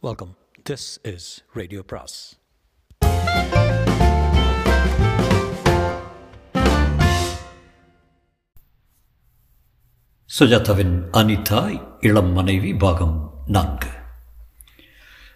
Welcome 0.00 0.36
this 0.70 1.14
is 1.14 1.44
radio 1.52 1.84
பிராஸ் 1.92 2.40
சுஜாதாவின் 10.38 11.08
அனிதா 11.12 11.82
இளம் 12.00 12.32
மனைவி 12.32 12.74
பாகம் 12.74 13.42
நான்கு. 13.46 13.88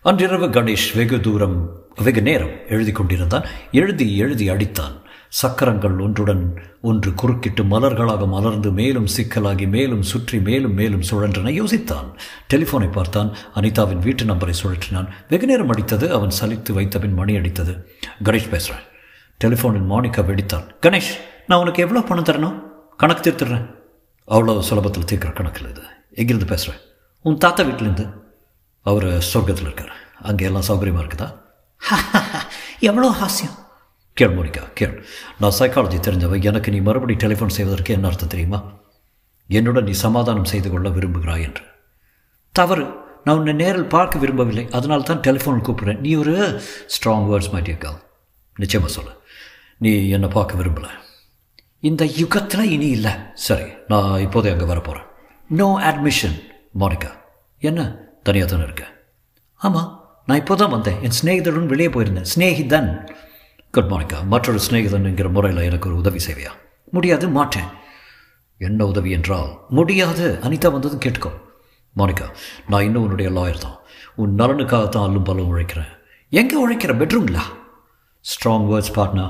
அன்றிரவு 0.02 0.48
கணேஷ் 0.48 0.96
வெகு 0.96 1.20
தூரம் 1.20 1.86
வெகு 2.02 2.22
நேரம் 2.22 2.66
எழுதி 2.68 2.92
கொண்டிருந்தான். 2.92 3.46
எழுதி 3.72 4.16
எழுதி 4.16 4.50
அடித்தான். 4.50 5.01
சக்கரங்கள் 5.32 5.98
ஒன்றுடன் 5.98 6.62
ஒன்று 6.82 7.14
குறுக்கிட்டு 7.14 7.62
மலர்களாக 7.64 8.26
மலர்ந்து 8.26 8.72
மேலும் 8.72 9.06
சிக்கலாகி 9.16 9.68
மேலும் 9.68 10.02
சுற்றி 10.02 10.40
மேலும் 10.40 10.74
மேலும் 10.74 11.00
சுழன்றன. 11.00 11.50
யோசித்தான். 11.60 12.08
டெலிஃபோனை 12.54 12.90
பார்த்தான். 12.90 13.36
அனிதாவின் 13.54 13.98
வீட்டு 13.98 14.24
நம்பரை 14.24 14.52
சுழற்றினான். 14.62 15.08
வெகு 15.28 15.46
நேரம் 15.46 15.72
அடித்தது. 15.74 16.08
அவன் 16.08 16.32
சலித்து 16.40 16.72
வைத்தபின் 16.72 17.14
மணி 17.14 17.36
அடித்தது. 17.36 17.84
கணேஷ் 18.24 18.48
பேசுகிறேன் 18.48 18.82
டெலிஃபோனில் 19.44 19.90
மானிகா 19.90 20.22
வெடித்தான். 20.22 20.66
கணேஷ் 20.82 21.12
நான் 21.46 21.58
உனக்கு 21.58 21.82
எவ்வளோ 21.82 22.02
பணம் 22.02 22.24
தரணும்? 22.24 22.62
கணக்கு 22.96 23.30
தீர்த்துடுறேன். 23.30 23.66
அவ்வளோ 24.28 24.62
சுலபத்தில் 24.70 25.10
தீர்க்கிற 25.12 25.32
கணக்கில் 25.32 25.70
இது. 25.70 25.82
எங்கிருந்து 26.10 26.46
பேசுகிறேன் 26.46 26.80
உன் 27.22 27.38
தாத்தா 27.38 27.64
வீட்டிலேருந்து. 27.64 28.12
அவர் 28.82 29.04
சொர்க்கத்தில் 29.04 29.68
இருக்கார் 29.68 29.92
அங்கே 30.22 30.44
எல்லாம் 30.44 30.68
சௌகரியமாக 30.68 31.06
இருக்குதா? 31.06 31.34
எவ்வளோ 32.80 33.14
ஹாஸ்யம். 33.20 33.61
கேள் 34.16 34.34
மோனிகா 34.36 34.72
கேள் 34.74 35.04
நான் 35.38 35.56
சைக்காலஜி 35.58 35.98
தெரிஞ்சவ 36.06 36.42
எனக்கு 36.42 36.70
நீ 36.70 36.78
மறுபடி 36.78 37.14
டெலிஃபோன் 37.14 37.54
செய்வதற்கு 37.56 37.94
என்ன 37.94 38.06
அர்த்தம் 38.06 38.28
தெரியுமா? 38.28 38.58
என்னுடன் 39.48 39.84
நீ 39.84 39.90
சமாதானம் 39.90 40.44
செய்து 40.44 40.70
கொள்ள 40.70 40.88
விரும்புகிறாய் 40.88 41.42
என்று. 41.42 41.64
தவறு. 42.52 42.84
நான் 43.24 43.38
உன்னை 43.38 43.52
நேரில் 43.52 43.86
பார்க்க 43.86 44.18
விரும்பவில்லை. 44.18 44.68
அதனால 44.70 45.02
தான் 45.02 45.20
டெலிஃபோனில் 45.20 45.64
கூப்பிட்றேன். 45.66 46.00
நீ 46.00 46.14
ஒரு 46.14 46.60
ஸ்ட்ராங் 46.94 47.26
வேர்ட்ஸ் 47.30 47.50
மை 47.50 47.62
டியர் 47.62 47.98
நிச்சயமாக 48.56 48.92
சொல்லு. 48.92 49.12
நீ 49.78 50.08
என்னை 50.08 50.28
பார்க்க 50.28 50.60
விரும்பலை. 50.60 50.90
இந்த 51.80 52.04
யுகத்தில் 52.04 52.70
இனி 52.70 52.88
இல்லை. 52.88 53.12
சரி 53.34 53.64
நான் 53.88 54.20
இப்போதே 54.20 54.50
அங்கே 54.50 54.64
வரப்போகிறேன் 54.64 55.08
நோ 55.50 55.80
அட்மிஷன் 55.90 56.36
மோனிகா 56.80 57.10
என்ன? 57.58 57.80
தனியாக 58.22 58.50
தானே 58.50 58.62
இருக்க? 58.62 58.84
ஆமாம் 59.56 60.20
நான் 60.26 60.38
இப்போ 60.38 60.54
தான் 60.56 60.70
வந்தேன். 60.70 61.00
என் 61.02 61.18
ஸ்நேகிதருடன் 61.20 61.72
வெளியே 61.72 61.88
போயிருந்தேன். 61.88 62.28
ஸ்நேகிதன் 62.34 62.90
குட் 63.76 63.90
மார்னிங்கா 63.90 64.18
மற்றொரு 64.32 64.58
சிநேகிதன் 64.64 65.06
என்கிற 65.10 65.28
முறையில் 65.28 65.60
எனக்கு 65.68 65.88
ஒரு 65.88 65.96
உதவி 66.00 66.20
செய்வியா 66.24 66.50
முடியாது 66.90 67.26
மாட்டேன். 67.36 67.68
என்ன 68.58 68.86
உதவி 68.86 69.10
என்றால் 69.16 69.48
முடியாது. 69.68 70.26
அனிதா 70.46 70.68
வந்ததும் 70.74 71.00
கேட்டுக்கோ. 71.04 71.30
மோனிகா 71.96 72.26
நான் 72.70 72.84
இன்னும் 72.86 73.02
உன்னுடைய 73.02 73.30
லாயர் 73.30 73.62
தான். 73.64 73.78
உன் 74.14 74.36
நலனுக்காக 74.40 74.84
தான் 74.88 75.06
அல்லும் 75.06 75.26
பல்லும் 75.28 75.50
உழைக்கிறேன். 75.52 75.90
எங்கே 76.28 76.56
உழைக்கிற? 76.64 76.92
பெட்ரூம்லா 77.02 77.44
ஸ்ட்ராங் 78.24 78.68
வேர்ட்ஸ் 78.70 78.94
பார்ட்னா 78.98 79.26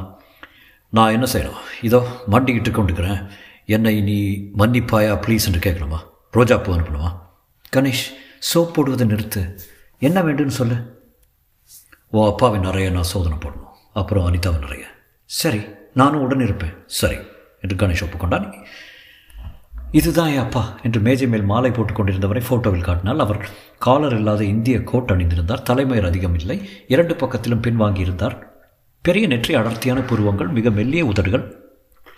நான் 0.88 1.14
என்ன 1.16 1.26
செய்யணும்? 1.32 1.62
இதோ 1.88 2.00
மண்டிக்கிட்டு 2.30 2.72
கொண்டுக்கிறேன் 2.78 3.20
என்னை 3.76 3.96
நீ 4.00 4.18
மன்னிப்பாயா 4.62 5.16
ப்ளீஸ் 5.26 5.48
என்று 5.50 5.64
கேட்கணுமா? 5.66 6.00
ரோஜா 6.30 6.56
பூ 6.56 6.74
அனுப்பணுமா? 6.76 7.10
கணேஷ் 7.76 8.06
சோப் 8.50 8.74
போடுவதை 8.76 9.06
நிறுத்து. 9.12 9.42
என்ன 9.98 10.20
வேண்டும்னு 10.22 10.60
சொல்லு? 10.60 10.78
உன் 12.10 12.30
அப்பாவை 12.32 12.60
நிறைய 12.60 12.88
நான் 12.90 13.12
சோதனை 13.12 13.38
போடணும். 13.38 13.71
அப்புறம் 13.92 14.26
அனிதா 14.26 14.58
நிறைய 14.58 14.84
சரி 15.24 15.60
நானும் 15.94 16.20
உடன் 16.20 16.40
இருப்பேன். 16.40 16.74
சரி 16.86 17.16
என்று 17.60 17.76
கணேஷ் 17.76 18.04
ஒப்புக்கொண்டான். 18.04 18.54
இதுதான் 19.90 20.28
என் 20.28 20.38
அப்பா 20.38 20.76
என்று 20.82 21.00
மேஜை 21.00 21.28
மேல் 21.28 21.42
மாலை 21.42 21.70
போட்டுக் 21.70 22.00
கொண்டிருந்தவரை 22.00 22.42
ஃபோட்டோவில் 22.48 22.80
காட்டினால் 22.80 23.18
அவர் 23.18 23.48
காலர் 23.78 24.14
இல்லாத 24.16 24.44
இந்திய 24.44 24.82
கோட் 24.82 25.10
அணிந்திருந்தார். 25.10 25.62
தலைமயிர் 25.62 26.04
அதிகம் 26.04 26.34
இல்லை. 26.34 26.68
இரண்டு 26.88 27.14
பக்கத்திலும் 27.14 27.64
பின்வாங்கியிருந்தார். 27.66 28.36
பெரிய 29.02 29.26
நெற்றி 29.26 29.54
அடர்த்தியான 29.54 30.00
புருவங்கள் 30.00 30.46
மிக 30.46 30.70
மெல்லிய 30.70 31.06
உதடுகள். 31.06 31.60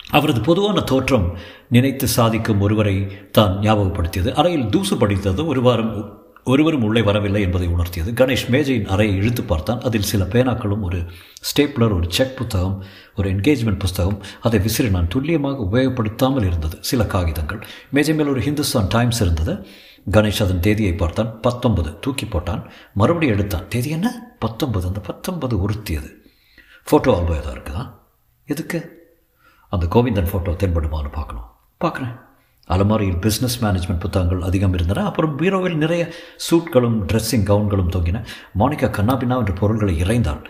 அவரது 0.09 0.41
பொதுவான 0.41 0.81
தோற்றம் 0.81 1.37
நினைத்து 1.69 2.07
சாதிக்கும் 2.07 2.61
ஒருவரை 2.61 2.95
தான் 3.31 3.59
ஞாபகப்படுத்தியது. 3.59 4.31
அறையில் 4.33 4.69
தூசு 4.69 4.97
படித்தது 4.97 5.45
ஒரு 5.45 5.61
வாரம் 5.61 6.23
ஒருவரும் 6.45 6.83
உள்ளே 6.83 7.01
வரவில்லை 7.01 7.41
என்பதை 7.41 7.67
உணர்த்தியது. 7.67 8.11
கணேஷ் 8.13 8.49
மேஜையின் 8.49 8.87
அறையை 8.87 9.15
இழுத்து 9.15 9.43
பார்த்தான். 9.43 9.81
அதில் 9.81 10.01
சில 10.01 10.23
பேனாக்களும் 10.23 10.81
ஒரு 10.81 11.05
ஸ்டேப்லர் 11.39 11.95
ஒரு 11.95 12.05
செக் 12.07 12.37
புத்தகம் 12.37 12.83
ஒரு 13.15 13.35
என்கேஜ்மெண்ட் 13.35 13.79
புஸ்தகம் 13.79 14.23
அதை 14.41 14.59
விசிறி 14.59 14.89
நான் 14.89 15.07
துல்லியமாக 15.07 15.67
உபயோகப்படுத்தாமல் 15.71 16.45
இருந்தது. 16.45 16.77
சில 16.79 17.05
காகிதங்கள். 17.05 17.67
மேஜை 17.89 18.15
மேல் 18.15 18.27
ஒரு 18.27 18.39
ஹிந்துஸ்தான் 18.39 18.87
டைம்ஸ் 18.89 19.21
இருந்தது. 19.21 19.67
கணேஷ் 20.11 20.43
அதன் 20.43 20.59
தேதியை 20.59 20.93
பார்த்தான். 20.93 21.39
பத்தொன்பது. 21.39 21.99
தூக்கி 21.99 22.25
போட்டான். 22.25 22.69
மறுபடியும் 22.93 23.35
எடுத்தான். 23.35 23.67
தேதி 23.67 23.89
என்ன? 23.89 24.35
பத்தொன்பது. 24.39 24.87
அந்த 24.87 24.99
பத்தொன்பது 24.99 25.69
உறுத்தியது. 25.69 26.13
ஃபோட்டோ 26.91 27.15
ஆல்பம் 27.15 27.41
எதாவது 27.41 27.59
இருக்குதா? 27.59 27.91
எதுக்கு? 28.45 29.03
அந்த 29.69 29.85
கோவிந்தன் 29.85 30.25
ஃபோட்டோ 30.25 30.55
தென்படுமான்னு 30.63 31.11
பார்க்கணும். 31.11 31.49
பார்க்குறேன். 31.85 32.24
அலமாரியில் 32.65 33.15
பிஸ்னஸ் 33.15 33.57
மேனேஜ்மெண்ட் 33.61 33.99
புத்தகங்கள் 33.99 34.41
அதிகம் 34.41 34.73
இருந்தன. 34.73 35.05
அப்புறம் 35.05 35.39
பீரோவில் 35.39 35.81
நிறைய 35.83 36.03
சூட்களும் 36.49 36.97
ட்ரெஸ்ஸிங் 37.09 37.47
கவுன்களும் 37.49 37.91
தொங்கின. 37.95 38.25
மோனிகா 38.59 38.87
கண்ணாபின்னா 38.97 39.37
என்ற 39.37 39.53
பொருள்களை 39.53 39.95
இறைந்தாள். 40.03 40.43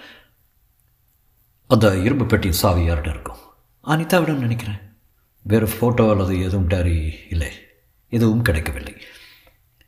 அந்த 1.67 1.97
இரும்பு 1.97 2.25
பெட்டியின் 2.25 2.57
சாவி 2.61 2.89
யார்கிட்ட 2.89 3.09
இருக்கும்? 3.09 3.41
அனிதாவிடம் 3.87 4.43
நினைக்கிறேன். 4.45 4.79
வேறு 5.41 5.67
ஃபோட்டோ 5.67 6.09
அல்லது 6.11 6.41
எதுவும் 6.41 6.67
டைரி 6.67 7.13
இல்லை. 7.29 7.51
எதுவும் 8.09 8.41
கிடைக்கவில்லை. 8.41 8.95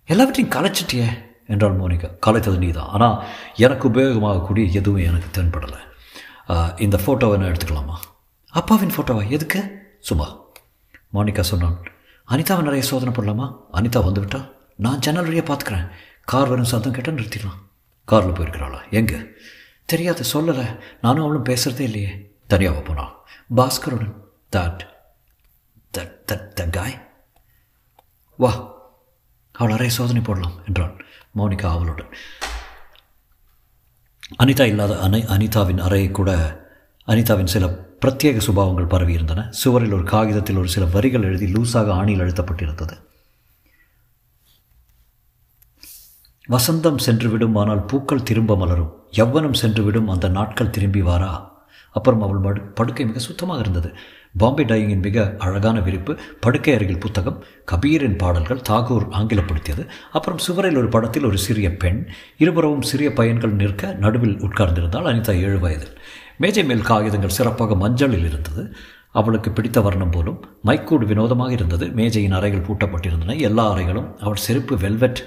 எல்லாவற்றையும் 0.06 0.56
கலைச்சிட்டியே? 0.58 1.08
என்றாள் 1.48 1.78
மோனிகா 1.78 2.08
கலைத்தது 2.26 2.58
நீ 2.58 2.70
தான் 2.70 2.88
ஆனால் 2.88 3.24
எனக்கு 3.56 3.90
உபயோகமாகக்கூடிய 3.90 4.72
எதுவும் 4.72 5.06
எனக்கு 5.10 5.42
தென்படலை. 5.42 5.82
இந்த 6.82 7.00
ஃபோட்டோவை 7.06 7.38
நான் 7.38 7.52
எடுத்துக்கலாமா? 7.52 7.96
அப்பாவின் 8.50 8.94
ஃபோட்டோவா 8.96 9.30
எதுக்கு? 9.30 9.62
சும்மா. 10.00 10.28
மோனிகா 11.14 11.42
சொன்னான். 11.52 11.78
அனிதாவை 12.30 12.62
நிறைய 12.62 12.82
சோதனை 12.82 13.14
பண்ணலாமா 13.14 13.56
அனிதா 13.74 14.00
வந்துவிட்டா? 14.08 14.52
நான் 14.76 15.00
ஜன்னல் 15.00 15.24
வழியாக 15.24 15.54
பார்த்துக்கிறேன் 15.54 15.90
கார் 16.26 16.48
வரும் 16.48 16.66
சத்தம் 16.66 16.92
கேட்டால் 16.92 17.16
நிறுத்திடலாம். 17.16 17.60
காரில் 18.06 18.30
போயிருக்கிறாளா? 18.30 18.80
எங்கே? 18.92 19.20
தெரியாது 19.86 20.24
சொல்லலை. 20.34 20.80
நானும் 21.02 21.24
அவளும் 21.24 21.46
பேசுகிறதே 21.46 21.80
இல்லையே. 21.80 22.36
தனியாக 22.48 22.82
போனா? 22.82 23.06
பாஸ்கருடன். 23.56 24.14
That 24.56 24.80
that 25.98 26.16
that 26.32 26.48
the 26.48 26.68
guy 26.68 27.10
வா 28.38 28.52
அவள் 29.52 29.72
அறைய 29.72 29.88
சோதனை 29.88 30.22
போடலாம் 30.22 30.66
என்றான் 30.66 30.96
மௌனிகா 31.38 31.70
அவளுடன். 31.70 32.12
அனிதா 34.44 34.66
இல்லாத 34.66 35.00
அனை 35.00 35.22
அனிதாவின் 35.24 35.80
அறையை 35.80 36.12
கூட 36.12 36.32
அனிதாவின் 37.08 37.54
சில 37.56 37.87
பிரத்யேக 38.02 38.42
சுபாவங்கள் 38.48 38.92
பரவியிருந்தன. 38.94 39.50
சுவரில் 39.50 39.92
ஒரு 39.92 40.04
காகிதத்தில் 40.04 40.58
ஒரு 40.58 40.68
சில 40.68 40.86
வரிகள் 40.86 41.22
எழுதி 41.22 41.46
லூசாக 41.52 41.92
ஆணியில் 42.00 42.24
அழுத்தப்பட்டிருந்தது. 42.24 42.96
வசந்தம் 46.50 47.00
சென்றுவிடும் 47.06 47.58
ஆனால் 47.58 47.86
பூக்கள் 47.86 48.24
திரும்ப 48.24 48.58
மலரும். 48.58 48.94
யவ்வனம் 49.12 49.60
சென்றுவிடும் 49.62 50.06
அந்த 50.06 50.28
நாட்கள் 50.28 50.70
திரும்பி 50.70 51.02
வாரா? 51.02 51.56
அப்புறம் 51.92 52.22
அவள் 52.22 52.40
படு 52.40 52.62
படுக்கை 52.62 53.06
மிக 53.06 53.20
சுத்தமாக 53.20 53.60
இருந்தது. 53.60 53.94
பாம்பே 54.38 54.64
டையிங்கின் 54.64 55.02
மிக 55.02 55.36
அழகான 55.38 55.80
விரிப்பு 55.80 56.18
படுக்கை 56.40 56.74
அருகில் 56.74 57.00
புத்தகம் 57.00 57.44
கபீரின் 57.72 58.18
பாடல்கள் 58.18 58.62
தாகூர் 58.70 59.06
ஆங்கிலப்படுத்தியது. 59.12 59.88
அப்புறம் 60.12 60.38
சுவரில் 60.38 60.78
ஒரு 60.78 60.90
படத்தில் 60.90 61.24
ஒரு 61.24 61.38
சிறிய 61.38 61.76
பெண் 61.76 62.08
இருபுறவும் 62.40 62.88
சிறிய 62.92 63.14
பையன்கள் 63.14 63.52
நிற்க 63.52 63.94
நடுவில் 63.94 64.38
உட்கார்ந்திருந்தால் 64.38 65.10
அனிதா 65.12 65.36
ஏழு 65.42 65.60
வயதில். 65.60 65.98
மேஜை 66.38 66.64
மேல் 66.64 66.82
காகிதங்கள் 66.82 67.36
சிறப்பாக 67.38 67.74
மஞ்சளில் 67.74 68.26
இருந்தது. 68.26 68.74
அவளுக்கு 69.12 69.52
பிடித்த 69.52 69.82
வர்ணம் 69.82 70.12
போலும் 70.12 70.40
மைக்கூடு 70.62 71.06
வினோதமாக 71.06 71.52
இருந்தது. 71.52 71.88
மேஜையின் 71.88 72.32
அறைகள் 72.32 72.66
பூட்டப்பட்டிருந்தன. 72.68 73.40
எல்லா 73.40 73.70
அறைகளும் 73.74 74.20
அவள் 74.20 74.36
செருப்பு 74.36 74.78
வெல்வெட் 74.78 75.22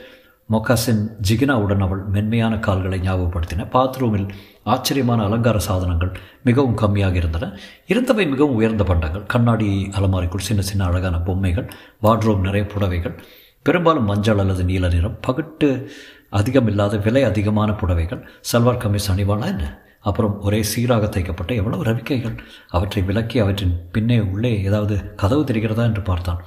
மொக்காசின் 0.51 1.03
ஜிகினாவுடன் 1.29 1.79
அவள் 1.79 2.03
மென்மையான 2.05 2.59
கால்களை 2.59 3.01
ஞாபகப்படுத்தின. 3.01 3.67
பாத்ரூமில் 3.75 4.29
ஆச்சரியமான 4.63 5.25
அலங்கார 5.25 5.59
சாதனங்கள் 5.59 6.13
மிகவும் 6.45 6.77
கம்மியாக 6.77 7.15
இருந்தன. 7.15 7.59
இருந்தவை 7.87 8.27
மிகவும் 8.27 8.55
உயர்ந்த 8.55 8.85
பண்டங்கள். 8.85 9.27
கண்ணாடி 9.27 9.91
அலமாரிக்குள் 9.99 10.49
சின்ன 10.49 10.63
சின்ன 10.63 10.85
அழகான 10.85 11.19
பொம்மைகள் 11.19 11.69
வார்ட்ரோப் 12.03 12.41
நிறைய 12.41 12.67
புடவைகள் 12.75 13.17
பெரும்பாலும் 13.63 14.05
மஞ்சள் 14.05 14.39
அல்லது 14.39 14.65
நீல 14.65 14.89
நிறம் 14.89 15.21
பகட்டு 15.27 15.87
அதிகம் 16.31 16.67
இல்லாத 16.67 16.97
விலை 16.97 17.23
அதிகமான 17.23 17.73
புடவைகள் 17.73 18.23
சல்வார் 18.53 18.83
கமீஸ் 18.85 19.11
அணிவாளா 19.15 19.45
என்ன? 19.45 19.90
அப்புறம் 20.01 20.41
ஒரே 20.41 20.63
சீராக 20.63 21.07
தைக்கப்பட்ட 21.07 21.55
எவ்வளவு 21.55 21.85
ரவிக்கைகள்? 21.85 22.45
அவற்றை 22.69 23.03
விலக்கி 23.03 23.39
அவற்றின் 23.39 23.89
பின்னே 23.93 24.21
உள்ளே 24.21 24.63
ஏதாவது 24.63 25.15
கதவு 25.15 25.45
தெரிகிறதா 25.45 25.83
என்று 25.83 26.03
பார்த்தான். 26.03 26.45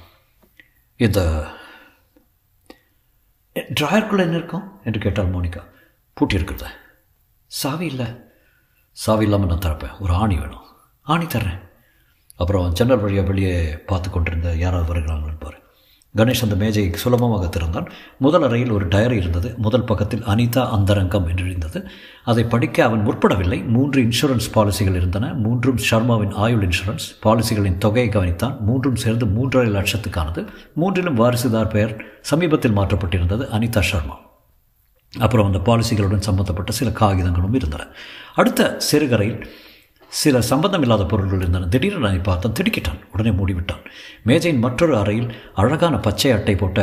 இந்த 0.96 1.46
ட்ராயருக்குள்ளே 3.54 4.18
என்ன 4.18 4.36
இருக்கும்? 4.36 4.80
என்று 4.84 5.00
கேட்டார் 5.00 5.36
மோனிகா. 5.36 5.62
பூட்டி 6.14 6.36
இருக்கிறத. 6.36 6.64
சாவி 7.46 7.86
இல்லை. 7.86 8.06
சாவி 8.90 9.22
இல்லாமல் 9.22 9.46
நான் 9.46 9.58
தரப்பேன். 9.58 10.00
ஒரு 10.00 10.12
ஆணி 10.12 10.36
வேணும். 10.36 10.64
ஆணி 11.02 11.24
தர்றேன். 11.24 11.68
அப்புறம் 12.36 12.72
ஜன்னல் 12.72 12.98
வழியாக 12.98 13.26
வெளியே 13.26 13.76
பார்த்து 13.76 14.10
கொண்டிருந்த 14.10 14.54
யாராவது 14.54 14.94
வருகிறாங்கன்னு 14.94 15.40
பாரு. 15.40 15.63
கணேஷ் 16.16 16.42
அந்த 16.42 16.54
மேஜையை 16.54 16.92
சுலபமாக 16.92 17.46
திறந்தான். 17.46 17.88
முதல் 18.18 18.42
அறையில் 18.42 18.70
ஒரு 18.70 18.88
டயரி 18.88 19.16
இருந்தது. 19.22 19.54
முதல் 19.58 19.84
பக்கத்தில் 19.84 20.22
அனிதா 20.22 20.62
அந்தரங்கம் 20.70 21.26
என்றிருந்தது 21.28 21.84
அதை 22.24 22.44
படிக்க 22.44 22.84
அவன் 22.84 23.02
முற்படவில்லை. 23.06 23.58
மூன்று 23.68 24.02
இன்சூரன்ஸ் 24.02 24.50
பாலிசிகள் 24.54 24.94
இருந்தன. 24.94 25.32
மூன்றும் 25.34 25.80
ஷர்மாவின் 25.90 26.34
ஆயுள் 26.34 26.68
இன்சூரன்ஸ் 26.68 27.06
பாலிசிகளின் 27.24 27.78
தொகையை 27.78 28.12
கவனித்தான். 28.12 28.58
மூன்றும் 28.58 28.96
சேர்ந்து 28.96 29.26
மூன்றரை 29.26 29.70
லட்சத்துக்கானது. 29.78 30.46
மூன்றிலும் 30.76 31.20
வாரிசுதார் 31.22 31.70
பெயர் 31.70 31.94
சமீபத்தில் 32.20 32.76
மாற்றப்பட்டிருந்தது. 32.76 33.46
அனிதா 33.56 33.80
சர்மா 33.80 34.18
அப்புறம் 35.18 35.46
அந்த 35.46 35.58
பாலிசிகளுடன் 35.58 36.26
சம்பந்தப்பட்ட 36.28 36.72
சில 36.72 36.90
காகிதங்களும் 36.90 37.54
இருந்தன. 37.54 37.84
அடுத்த 38.34 38.74
சிறுகரையில் 38.78 39.46
சில 40.22 40.40
சம்பந்தமில்லாத 40.50 41.04
பொருள்கள் 41.06 41.38
இருந்தன. 41.38 41.66
திடீரென 41.66 42.08
அதை 42.08 42.18
பார்த்தான். 42.18 42.56
திடுக்கிட்டான். 42.58 43.00
உடனே 43.12 43.30
மூடிவிட்டான். 43.38 43.82
மேஜையின் 44.22 44.62
மற்றொரு 44.66 44.96
அறையில் 44.96 45.28
அழகான 45.54 45.96
பச்சை 45.96 46.30
அட்டை 46.32 46.54
போட்ட 46.54 46.80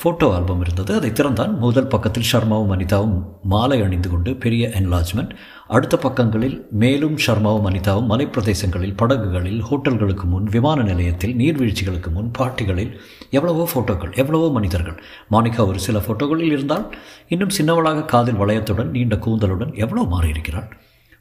ஃபோட்டோ 0.00 0.26
ஆல்பம் 0.34 0.60
இருந்தது. 0.60 0.94
அதை 0.98 1.10
திறந்தான். 1.10 1.52
முதல் 1.64 1.86
பக்கத்தில் 1.86 2.28
ஷர்மாவும் 2.32 2.72
அனிதாவும் 2.74 3.16
மாலை 3.42 3.78
அணிந்து 3.82 4.08
கொண்டு 4.10 4.30
பெரிய 4.36 4.68
என்லாஜ்மெண்ட் 4.80 5.32
அடுத்த 5.66 5.96
பக்கங்களில் 5.96 6.56
மேலும் 6.82 7.16
ஷர்மாவும் 7.26 7.66
அனிதாவும் 7.70 8.08
மலைப்பிரதேசங்களில் 8.12 8.96
படகுகளில் 8.96 9.60
ஹோட்டல்களுக்கு 9.70 10.24
முன் 10.24 10.48
விமான 10.54 10.82
நிலையத்தில் 10.82 11.34
நீர்வீழ்ச்சிகளுக்கு 11.36 12.12
முன் 12.12 12.30
பாட்டிகளில் 12.38 12.92
எவ்வளவோ 13.30 13.66
ஃபோட்டோக்கள் 13.74 14.14
எவ்வளவோ 14.14 14.48
மனிதர்கள். 14.50 14.98
மாணிக்கா 15.30 15.66
ஒரு 15.66 15.78
சில 15.78 15.98
ஃபோட்டோக்களில் 15.98 16.54
இருந்தால் 16.54 16.86
இன்னும் 17.28 17.54
சின்னவளாக 17.58 18.04
காதில் 18.04 18.40
வளையத்துடன் 18.42 18.90
நீண்ட 18.90 19.16
கூந்தலுடன் 19.16 19.74
எவ்வளோ 19.74 20.04
மாறியிருக்கிறாள்? 20.14 20.70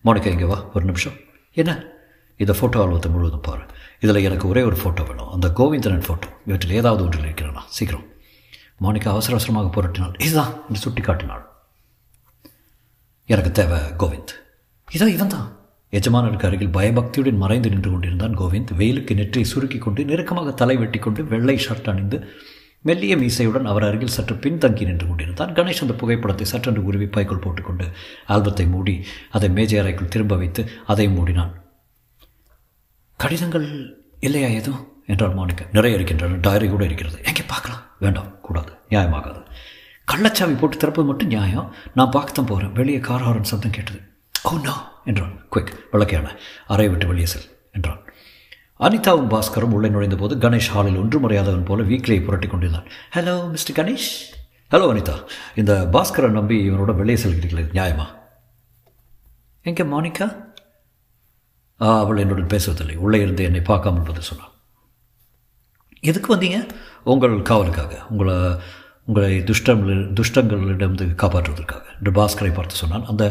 மாணிக்கா 0.05 0.31
இங்கே 0.37 0.49
வா. 0.53 0.59
ஒரு 0.73 0.85
நிமிஷம். 0.85 1.17
என்ன? 1.53 1.85
இதை 2.37 2.59
ஃபோட்டோ 2.59 2.79
ஆல்பத்தை 2.83 3.09
முழுவதும் 3.09 3.41
பாரு. 3.41 3.61
இதில் 3.99 4.15
எனக்கு 4.15 4.47
ஒரே 4.47 4.61
ஒரு 4.61 4.75
ஃபோட்டோ 4.75 5.07
வேணும். 5.07 5.31
அந்த 5.31 5.47
கோவிந்தனன் 5.47 6.05
ஃபோட்டோ 6.07 6.29
இவற்றில் 6.45 6.71
ஏதாவது 6.71 7.03
ஒன்றில் 7.03 7.33
இருக்கிறானா? 7.33 7.61
சீக்கிரம். 7.67 8.05
மாணிக்கா 8.81 9.07
அவசர 9.07 9.33
அவசரமாக 9.35 9.81
புரட்டினாள். 9.81 10.21
இதுதான் 10.21 10.53
என்று 10.67 10.79
சுட்டி 10.79 11.01
காட்டினாள் 11.01 11.49
எனக்கு 13.25 13.51
தேவை 13.51 13.79
கோவிந்த். 13.79 14.31
இதான் 14.97 15.07
இவன் 15.07 15.27
தான் 15.27 15.59
எஜமானருக்கு 15.91 16.45
அருகில் 16.45 16.69
பயபக்தியுடன் 16.69 17.37
மறைந்து 17.37 17.69
நின்று 17.69 17.91
கொண்டிருந்தான் 17.91 18.37
கோவிந்த். 18.37 18.73
வெயிலுக்கு 18.75 19.13
நெற்றியை 19.13 19.49
சுருக்கி 19.49 19.77
கொண்டு 19.77 20.05
நெருக்கமாக 20.05 20.51
தலை 20.51 20.77
வெட்டி 20.77 20.99
கொண்டு 20.99 21.25
வெள்ளை 21.25 21.55
ஷர்ட் 21.65 21.89
அணிந்து 21.89 22.17
மெல்லிய 22.81 23.15
மீசையுடன் 23.15 23.63
அவர் 23.63 23.83
அருகில் 23.83 24.15
சற்று 24.15 24.35
பின்தங்கி 24.35 24.85
நின்று 24.85 25.07
கொண்டிருந்தார் 25.07 25.51
கணேஷ் 25.51 25.81
அந்த 25.81 25.93
புகைப்படத்தை 25.93 26.45
சற்றென்று 26.51 26.77
உருவி 26.77 27.05
பாய்க்குள் 27.05 27.41
போட்டுக்கொண்டு 27.41 27.89
ஆல்பத்தை 28.27 28.69
மூடி 28.69 29.05
அதை 29.29 29.49
மேஜை 29.49 29.79
அறைக்குள் 29.79 30.07
திரும்ப 30.07 30.35
வைத்து 30.35 30.69
அதை 30.85 31.07
மூடினான். 31.07 31.51
கடிதங்கள் 33.17 33.97
இல்லையா 34.19 34.47
எதுவும் 34.47 35.01
என்றால் 35.05 35.33
மாணிக்க 35.33 35.65
நிறைய 35.73 35.95
இருக்கின்றன. 35.95 36.37
டைரி 36.41 36.67
கூட 36.67 36.83
இருக்கிறது. 36.83 37.19
எங்கே 37.23 37.41
பார்க்கலாம்? 37.47 37.81
வேண்டாம். 37.99 38.41
கூடாது. 38.41 38.71
நியாயமாகாது. 38.89 39.45
கள்ளச்சாவி 40.11 40.57
போட்டு 40.57 40.77
திறப்பது 40.77 41.07
மட்டும் 41.07 41.27
நியாயம். 41.27 41.73
நான் 41.93 42.09
பார்க்கத்தான் 42.09 42.45
போகிறேன் 42.45 42.73
வெளியே 42.73 42.99
கார் 42.99 43.21
ஹாரன் 43.21 43.43
சத்தம் 43.43 43.71
கேட்டது. 43.71 44.01
Oh 44.43 44.53
ஓ 44.53 44.57
நோ 44.57 44.75
என்றான். 45.05 45.47
குயிக் 45.51 45.73
விளக்கையான 45.91 46.29
அறையை 46.67 46.89
விட்டு 46.89 47.07
வெளியே 47.07 47.25
செல் 47.25 47.69
என்றான். 47.71 48.10
அனிதாவும் 48.85 49.31
பாஸ்கரும் 49.33 49.73
உள்ளே 49.77 49.89
நுழைந்த 49.89 50.15
போது 50.15 50.35
கணேஷ் 50.35 50.69
ஹாலில் 50.73 50.99
ஒன்று 51.01 51.17
முறையாதவன் 51.23 51.65
போல 51.65 51.83
வீக்கிலியை 51.83 52.23
புரட்டி 52.23 52.47
கொண்டிருந்தான். 52.47 52.87
Hello 53.15 53.49
mister 53.49 53.77
Ganesh? 53.79 54.07
Hello 54.71 54.85
Anitha. 54.93 55.15
இந்த 55.55 55.73
பாஸ்கரை 55.93 56.29
நம்பி 56.29 56.57
இவனோட 56.69 56.95
வெளியே 56.95 57.17
செல்கிறீர்களே 57.23 57.65
நியாயமா? 57.77 58.05
எங்கே 59.61 59.83
மாணிக்கா 59.83 60.27
ஆ 61.81 61.99
அவள் 61.99 62.17
என்னுடன் 62.17 62.51
பேசுவதில்லை. 62.53 62.95
உள்ளே 62.95 63.19
இருந்து 63.19 63.43
என்னை 63.43 63.61
பார்க்காமல் 63.61 64.07
பதில் 64.09 64.29
சொன்னான் 64.31 64.49
எதுக்கு 66.09 66.35
வந்தீங்க? 66.35 66.59
உங்கள் 67.03 67.35
காவலுக்காக. 67.41 67.93
உங்களை 68.09 68.35
உங்களை 69.05 69.31
துஷ்டங்கள் 69.49 70.01
துஷ்டங்களிடமிருந்து 70.17 71.05
காப்பாற்றுவதற்காக. 71.23 71.85
என்று 71.97 72.11
பாஸ்கரை 72.11 72.51
பார்த்து 72.53 72.75
சொன்னான். 72.75 73.05
அந்த 73.05 73.23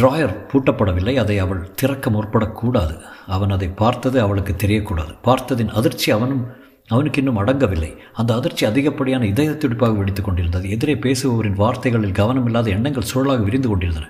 டிராயர் 0.00 0.34
பூட்டப்படவில்லை. 0.50 1.14
அதை 1.14 1.38
அவள் 1.38 1.70
திறக்க 1.70 2.10
முற்படக்கூடாது. 2.10 3.02
அவன் 3.26 3.50
அதை 3.50 3.68
பார்த்தது 3.68 4.20
அவளுக்கு 4.20 4.52
தெரியக்கூடாது. 4.52 5.16
பார்த்ததின் 5.24 5.68
அதிர்ச்சி 5.68 6.10
அவனும் 6.10 6.60
அவனுக்கு 6.86 7.22
இன்னும் 7.22 7.46
அடங்கவில்லை. 7.46 7.96
அந்த 8.12 8.34
அதிர்ச்சி 8.34 8.66
அதிகப்படியான 8.66 9.26
இதய 9.26 9.50
துடிப்பாக 9.50 9.96
வெடித்துக் 9.98 10.24
கொண்டிருந்தது. 10.24 10.70
எதிரே 10.70 10.94
பேசுபவரின் 10.94 11.54
வார்த்தைகளில் 11.54 12.12
கவனமில்லாத 12.12 12.68
எண்ணங்கள் 12.68 13.10
சுழலாக 13.14 13.42
விரிந்து 13.42 13.68
கொண்டிருந்தன. 13.68 14.08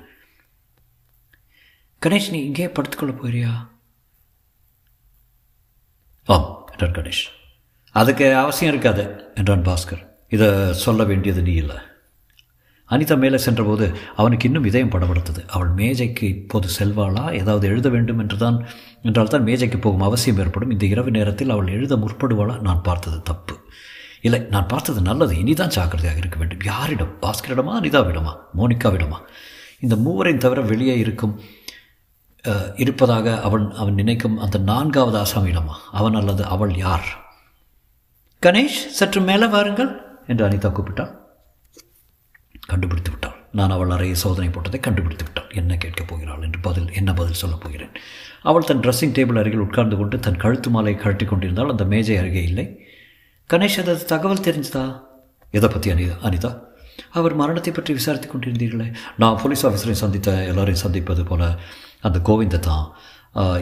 கணேஷ் 2.06 2.30
நீ 2.30 2.44
இங்கே 2.44 2.66
படுத்துக்கொள்ள 2.66 3.12
போறியா? 3.22 3.68
ஆம் 6.24 6.68
என்றான் 6.70 6.90
கணேஷ். 6.90 7.24
அதுக்கு 7.90 8.36
அவசியம் 8.36 8.72
இருக்காது 8.72 9.24
என்றான் 9.34 9.62
பாஸ்கர். 9.62 10.06
இதை 10.28 10.72
சொல்ல 10.72 11.04
வேண்டியது 11.04 11.42
நீ 11.42 11.52
இல்லை. 11.52 11.76
அனிதா 12.92 13.16
மேலே 13.18 13.38
சென்றபோது 13.38 13.86
அவனுக்கு 14.16 14.46
இன்னும் 14.46 14.64
இதயம் 14.64 14.90
படப்படுத்தது 14.90 15.42
அவள் 15.48 15.70
மேஜைக்கு 15.76 16.26
இப்போது 16.28 16.68
செல்வாளா? 16.78 17.24
ஏதாவது 17.40 17.68
எழுத 17.68 17.88
வேண்டும் 17.88 18.18
என்றுதான் 18.18 18.58
என்றால் 19.02 19.32
தான் 19.34 19.42
மேஜைக்கு 19.42 19.78
போகும் 19.78 20.06
அவசியம் 20.08 20.38
ஏற்படும். 20.38 20.70
இந்த 20.70 20.86
இரவு 20.86 21.10
நேரத்தில் 21.10 21.50
அவள் 21.50 21.66
எழுத 21.66 21.96
முற்படுவாளா? 21.96 22.60
நான் 22.60 22.82
பார்த்தது 22.82 23.22
தப்பு. 23.22 23.56
இல்லை 24.20 24.40
நான் 24.50 24.66
பார்த்தது 24.66 25.00
நல்லது. 25.00 25.34
இனிதான் 25.34 25.74
ஜாக்கிரதையாக 25.76 26.18
இருக்க 26.18 26.38
வேண்டும். 26.38 26.62
யாரிடம்? 26.64 27.14
பாஸ்கரிடமா 27.22 27.72
அனிதாவிடமா? 27.80 28.34
மோனிகாவிடமா? 28.56 29.18
இந்த 29.80 29.96
மூவரையும் 29.96 30.44
தவிர 30.44 30.60
வெளியே 30.60 30.98
இருக்கும் 30.98 31.34
இருப்பதாக 32.76 33.40
அவன் 33.40 33.66
அவன் 33.72 33.94
நினைக்கும் 33.94 34.38
அந்த 34.38 34.58
நான்காவது 34.58 35.18
ஆசாமியிடமா? 35.18 35.74
அவன் 35.92 36.14
அல்லது 36.14 36.44
அவள் 36.44 36.76
யார்? 36.76 37.08
கணேஷ் 38.42 38.78
சற்று 38.98 39.20
மேலே 39.20 39.46
வாருங்கள் 39.46 39.90
என்று 40.26 40.48
அனிதா 40.48 40.70
கூப்பிட்டாள். 40.70 41.12
கண்டுபிடித்து 42.72 43.12
விட்டாள் 43.14 43.38
நான் 43.58 43.72
அவள் 43.76 43.92
அறையை 43.96 44.16
சோதனை 44.22 44.48
போட்டதை 44.52 44.78
கண்டுபிடித்து 44.86 45.24
விட்டாள் 45.26 45.50
என்ன 45.60 45.72
கேட்கப் 45.82 46.10
போகிறாள் 46.10 46.44
என்று 46.46 46.60
பதில் 46.66 46.88
என்ன 46.98 47.10
பதில் 47.18 47.40
சொல்லப் 47.42 47.62
போகிறேன்? 47.64 47.92
அவள் 48.50 48.68
தன் 48.68 48.82
ட்ரெஸ்ஸிங் 48.84 49.14
டேபிள் 49.18 49.40
அருகில் 49.42 49.64
உட்கார்ந்து 49.66 49.96
கொண்டு 50.00 50.18
தன் 50.26 50.40
கழுத்து 50.44 50.70
மாலை 50.74 50.94
கழட்டி 51.02 51.26
கொண்டிருந்தால் 51.32 51.72
அந்த 51.74 51.84
மேஜை 51.92 52.16
அருகே 52.22 52.42
இல்லை. 52.50 52.66
கணேஷ் 53.50 53.78
அது 53.82 53.94
தகவல் 54.12 54.46
தெரிஞ்சதா? 54.48 54.84
எதை 55.54 55.68
பற்றி 55.74 55.88
அனிதா? 55.94 56.16
அனிதா? 56.28 56.50
அவர் 57.18 57.34
மரணத்தை 57.40 57.72
பற்றி 57.72 57.92
விசாரித்து 57.98 58.28
கொண்டிருந்தீர்களே. 58.28 58.88
நான் 59.22 59.40
போலீஸ் 59.42 59.64
ஆஃபீஸரை 59.68 59.96
சந்தித்த 60.04 60.30
எல்லாரையும் 60.50 60.84
சந்திப்பது 60.84 61.24
போல 61.30 61.42
அந்த 62.08 62.18
கோவிந்த 62.28 62.60
தான். 62.68 62.86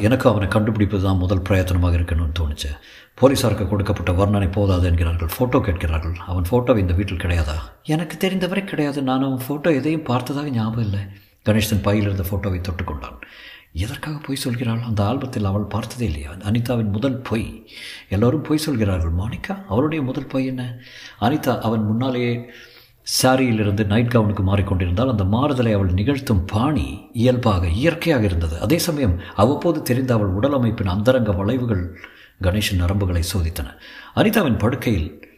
எனக்கு 0.06 0.26
அவனை 0.30 0.46
கண்டுபிடிப்பது 0.54 1.02
தான் 1.06 1.20
முதல் 1.24 1.44
பிரயத்தனமாக 1.48 1.98
இருக்கணும்னு 1.98 2.38
தோணுச்சு. 2.38 2.70
போலீஸாருக்கு 3.18 3.68
கொடுக்கப்பட்ட 3.68 4.12
வர்ணனை 4.12 4.52
போதாது 4.52 4.86
என்கிறார்கள். 4.86 5.28
ஃபோட்டோ 5.38 5.60
கேட்கிறார்கள். 5.60 6.14
அவன் 6.26 6.44
ஃபோட்டோ 6.50 6.78
இந்த 6.78 6.92
வீட்டில் 6.92 7.16
கிடையாதா? 7.16 7.56
எனக்கு 7.84 8.16
தெரிந்தவரை 8.16 8.64
கிடையாது. 8.64 9.02
நான் 9.02 9.22
அவன் 9.22 9.42
ஃபோட்டோ 9.48 9.74
எதையும் 9.74 10.02
பார்த்ததாக 10.02 10.50
ஞாபகம் 10.50 10.84
இல்லை. 10.84 11.00
கணேஷன் 11.48 11.82
பையில் 11.82 12.04
இருந்த 12.04 12.24
ஃபோட்டோவை 12.30 12.60
தொட்டுக்கொண்டான். 12.60 13.18
எதற்காக 13.72 14.18
பொய் 14.18 14.42
சொல்கிறாள்? 14.44 14.82
அந்த 14.82 15.04
ஆல்பத்தில் 15.04 15.44
அவள் 15.44 15.62
பார்த்ததே 15.62 16.06
இல்லையா? 16.06 16.30
அனிதாவின் 16.30 16.90
முதல் 16.90 17.18
பொய். 17.18 17.66
எல்லோரும் 18.08 18.42
பொய் 18.42 18.58
சொல்கிறார்கள். 18.58 19.12
மாணிக்கா 19.12 19.64
அவளுடைய 19.68 20.04
முதல் 20.04 20.26
பொய் 20.26 20.46
என்ன? 20.46 20.78
அனிதா 21.20 21.60
அவன் 21.60 21.84
முன்னாலேயே 21.84 22.50
சாரியிலிருந்து 23.22 23.86
நைட் 23.86 24.12
கவுனுக்கு 24.14 24.42
மாறிக்கொண்டிருந்தால் 24.42 25.10
அந்த 25.10 25.24
மாறுதலை 25.24 25.72
அவள் 25.72 25.92
நிகழ்த்தும் 25.92 26.44
பாணி 26.44 27.08
இயல்பாக 27.12 27.68
இயற்கையாக 27.68 28.24
இருந்தது. 28.24 28.60
அதே 28.60 28.78
சமயம் 28.78 29.20
அவ்வப்போது 29.36 29.82
தெரிந்த 29.82 30.14
அவள் 30.14 30.28
உடல் 30.28 30.52
அமைப்பின் 30.52 30.86
அந்தரங்க 30.86 31.32
வளைவுகள் 31.32 31.98
கணேஷின் 32.42 32.80
நரம்புகளை 32.80 33.22
சோதித்தன. 33.32 33.78
அனிதாவின் 34.14 34.58
படுக்கையில் 34.58 35.28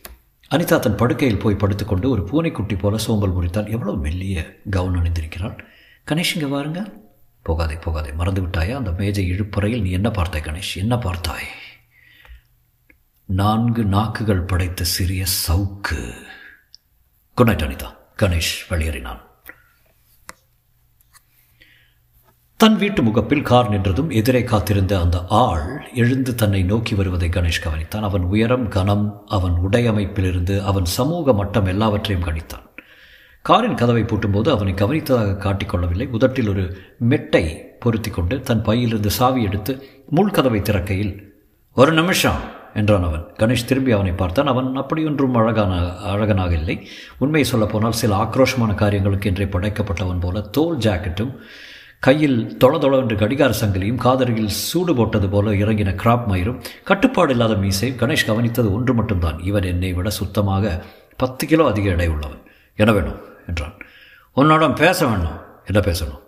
அனிதா 0.50 0.78
தன் 0.78 0.96
படுக்கையில் 0.96 1.38
போய் 1.38 1.54
படுத்துக்கொண்டு 1.54 2.10
ஒரு 2.10 2.24
பூனைக்குட்டி 2.24 2.76
போல 2.76 2.98
சோம்பல் 2.98 3.34
முறித்தால் 3.34 3.70
எவ்வளவு 3.70 3.98
மெல்லிய 3.98 4.60
கவுன் 4.70 4.94
அணிந்திருக்கிறாள். 4.94 5.58
கணேஷ் 6.06 6.34
இங்கே 6.34 6.56
வாருங்க. 6.56 7.00
போகாதே 7.42 7.74
போகாதே 7.74 8.12
மறந்து 8.12 8.42
விட்டாயா? 8.42 8.74
அந்த 8.74 8.90
மேஜை 8.90 9.30
இழுப்பறையில் 9.32 9.80
நீ 9.80 9.90
என்ன 9.90 10.10
பார்த்தாய் 10.10 10.46
கணேஷ்? 10.46 10.76
என்ன 10.76 10.96
பார்த்தாய்? 10.96 11.48
நான்கு 13.24 13.84
நாக்குகள் 13.84 14.42
படைத்த 14.42 14.84
சிறிய 14.84 15.24
சவுக்கு. 15.48 16.14
Good 17.34 17.46
night 17.46 17.62
Anitha. 17.62 17.96
கணேஷ் 18.18 18.54
வெளியேறினான். 18.70 19.20
தன் 22.62 22.76
வீட்டு 22.76 23.02
முகப்பில் 23.02 23.42
கார் 23.42 23.70
நின்றதும் 23.70 24.10
எதிரே 24.12 24.44
காத்திருந்த 24.44 25.00
அந்த 25.00 25.24
ஆள் 25.28 25.90
எழுந்து 25.94 26.34
தன்னை 26.34 26.62
நோக்கி 26.62 26.94
வருவதை 26.94 27.28
கணேஷ் 27.28 27.62
கவனித்தான். 27.64 28.00
அவன் 28.00 28.22
உயரம் 28.22 28.68
கனம் 28.68 29.22
அவன் 29.26 29.52
உடையமைப்பிலிருந்து 29.70 30.64
அவன் 30.64 30.84
சமூக 30.84 31.32
மட்டம் 31.32 31.66
எல்லாவற்றையும் 31.66 32.26
கணித்தான். 32.26 32.66
காரின் 33.42 33.74
கதவை 33.74 34.02
பூட்டும்போது 34.02 34.48
அவனை 34.48 34.72
கவனித்ததாக 34.72 35.34
காட்டிக்கொள்ளவில்லை. 35.46 36.08
உதட்டில் 36.10 36.48
ஒரு 36.48 36.76
மெட்டை 36.98 37.64
பொருத்தி 37.80 38.10
கொண்டு 38.10 38.40
தன் 38.40 38.62
பையிலிருந்து 38.62 39.10
சாவி 39.10 39.42
எடுத்து 39.42 39.88
முள் 40.08 40.30
கதவை 40.30 40.60
திறக்கையில் 40.60 41.12
ஒரு 41.72 41.92
நிமிஷம் 41.92 42.40
என்றான் 42.74 43.02
அவன். 43.02 43.26
கணேஷ் 43.38 43.64
திரும்பி 43.64 43.92
அவனை 43.92 44.12
பார்த்தான். 44.12 44.46
அவன் 44.46 44.76
அப்படியொன்றும் 44.76 45.34
அழகான 45.34 45.92
அழகனாக 45.98 46.54
இல்லை. 46.54 46.88
உண்மையை 47.18 47.50
சொல்லப்போனால் 47.50 48.00
சில 48.04 48.22
ஆக்ரோஷமான 48.22 48.74
காரியங்களுக்கு 48.74 49.30
என்றே 49.30 49.44
படைக்கப்பட்டவன் 49.44 50.20
போல 50.20 50.40
தோல் 50.40 50.76
ஜாக்கெட்டும் 50.78 51.34
கையில் 52.02 52.56
தொள 52.56 52.78
தொள 52.78 52.96
என்று 52.96 53.16
கடிகார 53.16 53.54
சங்கிலியும் 53.60 54.00
காதருகில் 54.04 54.46
சூடு 54.46 54.94
போட்டது 54.94 55.28
போல 55.28 55.50
இறங்கின 55.50 55.94
கிராப் 55.94 56.24
மயிரும் 56.28 56.64
கட்டுப்பாடு 56.84 57.30
இல்லாத 57.30 57.54
மீசையும் 57.54 57.96
கணேஷ் 57.98 58.26
கவனித்தது 58.26 58.72
ஒன்று 58.72 58.94
மட்டும்தான். 58.94 59.38
இவன் 59.38 59.62
என்னை 59.62 59.92
விட 59.92 60.10
சுத்தமாக 60.10 60.84
பத்து 61.16 61.46
கிலோ 61.46 61.66
அதிக 61.66 61.90
எடை 61.90 62.08
உள்ளவன். 62.08 62.42
என்ன 62.76 62.92
வேணும்? 62.92 63.20
என்றான். 63.46 63.74
உன்னோட 64.36 64.74
பேச 64.74 65.06
வேணும். 65.06 65.40
என்ன 65.64 65.80
பேசணும்? 65.80 66.20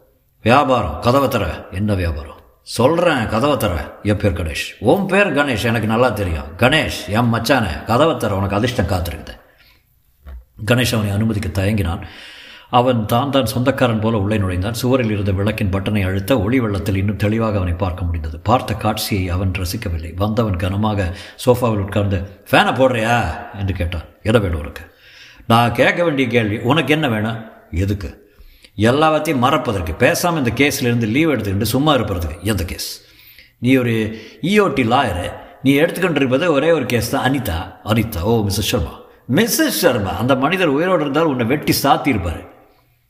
வியாபாரம் 0.42 1.00
கதவை 1.00 1.28
தர. 1.28 1.68
என்ன 1.70 1.94
வியாபாரம்? 1.94 2.40
சொல்கிறேன் 2.62 3.28
கதவை 3.28 3.56
தர. 3.56 3.98
என் 4.02 4.16
பேர் 4.16 4.32
கணேஷ். 4.32 4.76
உன் 4.78 5.06
பேர் 5.06 5.34
கணேஷ் 5.34 5.64
எனக்கு 5.64 5.86
நல்லா 5.86 6.08
தெரியும். 6.08 6.56
கணேஷ் 6.56 7.08
என் 7.08 7.32
மச்சானே 7.34 7.84
கதவை 7.84 8.16
தர. 8.16 8.34
உனக்கு 8.34 8.56
அதிர்ஷ்டம் 8.56 8.86
காத்திருக்குது. 8.86 9.40
கணேஷ் 10.66 10.94
அவனை 10.94 11.12
அனுமதிக்க 11.12 11.62
தயங்கினான். 11.62 12.06
அவன் 12.70 13.06
தான் 13.06 13.30
தான் 13.30 13.46
சொந்தக்காரன் 13.46 14.00
போல 14.00 14.16
உள்ளே 14.16 14.38
நுழைந்தான். 14.38 14.74
சுவரில் 14.74 15.10
இருந்த 15.10 15.32
விளக்கின் 15.32 15.70
பட்டனை 15.70 16.06
அழுத்த 16.06 16.40
ஒளி 16.40 16.60
வெள்ளத்தில் 16.60 16.96
இன்னும் 16.96 17.16
தெளிவாக 17.16 17.56
அவனை 17.56 17.72
பார்க்க 17.72 18.04
முடிந்தது. 18.04 18.40
பார்த்த 18.40 18.74
காட்சியை 18.74 19.28
அவன் 19.28 19.52
ரசிக்கவில்லை. 19.58 20.14
வந்தவன் 20.16 20.56
கனமாக 20.56 21.16
சோஃபாவில் 21.46 21.78
உட்கார்ந்து 21.78 22.44
ஃபேனை 22.50 22.74
போடுறியா? 22.74 23.36
என்று 23.58 23.74
கேட்டான். 23.74 24.02
எதை 24.22 24.40
வேணும் 24.40 24.58
உனக்கு? 24.58 24.82
நான் 25.46 25.72
கேட்க 25.72 26.02
வேண்டிய 26.02 26.28
கேள்வி. 26.28 26.58
உனக்கு 26.58 26.92
என்ன 26.92 27.08
வேணும்? 27.08 27.44
எதுக்கு? 27.70 28.32
எல்லாத்தையும் 28.76 29.38
மறப்பதற்கு. 29.38 29.94
பேசாமல் 29.94 30.44
இந்த 30.44 30.52
கேஸ்லேருந்து 30.64 31.10
லீவ் 31.10 31.30
எடுத்துக்கிட்டு 31.30 31.62
சும்மா 31.62 31.94
இருப்பதுக்கு 31.94 32.36
எந்த 32.42 32.64
கேஸ்? 32.64 33.02
நீ 33.58 33.76
ஒரு 33.76 34.20
இஓடி 34.42 34.82
லாயரு 34.82 35.32
நீ 35.62 35.74
எடுத்துக்கொண்டிருப்பது 35.74 36.50
ஒரே 36.50 36.70
ஒரு 36.70 36.86
கேஸ் 36.86 37.10
தான். 37.10 37.32
Anitha. 37.32 37.76
Anitha? 37.84 38.20
Oh 38.20 38.44
Mrs 38.44 38.72
Sharma. 38.72 39.00
Mrs 39.34 39.80
Sharma. 39.84 40.10
அந்த 40.10 40.34
மனிதர் 40.34 40.66
உயிரோடு 40.66 41.00
இருந்தால் 41.00 41.24
உன்னை 41.24 41.46
வெட்டி 41.46 41.74
சாத்தியிருப்பார். 41.82 42.52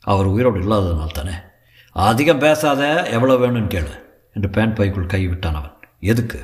அவர் 0.05 0.25
உயிரோடு 0.25 0.59
இல்லாததுனால் 0.59 1.17
தானே? 1.19 1.35
அதிகம் 1.91 2.39
பேசாத 2.39 2.81
எவ்வளோ 3.09 3.33
வேணும்னு 3.33 3.71
கேளு 3.75 3.93
என்று 4.33 4.49
பேண்ட் 4.49 4.75
பைக்குள் 4.75 5.11
கை 5.13 5.27
விட்டான் 5.27 5.55
அவன். 5.55 5.75
எதுக்கு? 5.99 6.39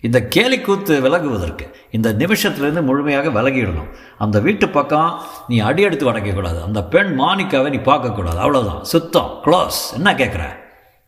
இந்த 0.00 0.18
கேலி 0.34 0.60
கூத்து 0.60 0.94
விலகுவதற்கு 1.00 1.66
இந்த 1.90 2.08
நிமிஷத்துலேருந்து 2.12 2.82
முழுமையாக 2.82 3.28
விலகிடணும். 3.28 3.90
அந்த 4.18 4.40
வீட்டு 4.40 4.68
பக்கம் 4.68 5.10
நீ 5.48 5.58
அடி 5.58 5.82
எடுத்து 5.82 6.12
வடக்கக்கூடாது 6.12 6.58
அந்த 6.62 6.80
பெண் 6.84 7.12
மாணிக்காவை 7.20 7.70
நீ 7.70 7.76
பார்க்கக்கூடாது 7.76 8.40
அவ்வளோதான் 8.44 8.80
சுத்தம் 8.80 9.30
க்ளோஸ் 9.44 9.80
என்ன 9.94 10.12
கேட்குற 10.12 10.44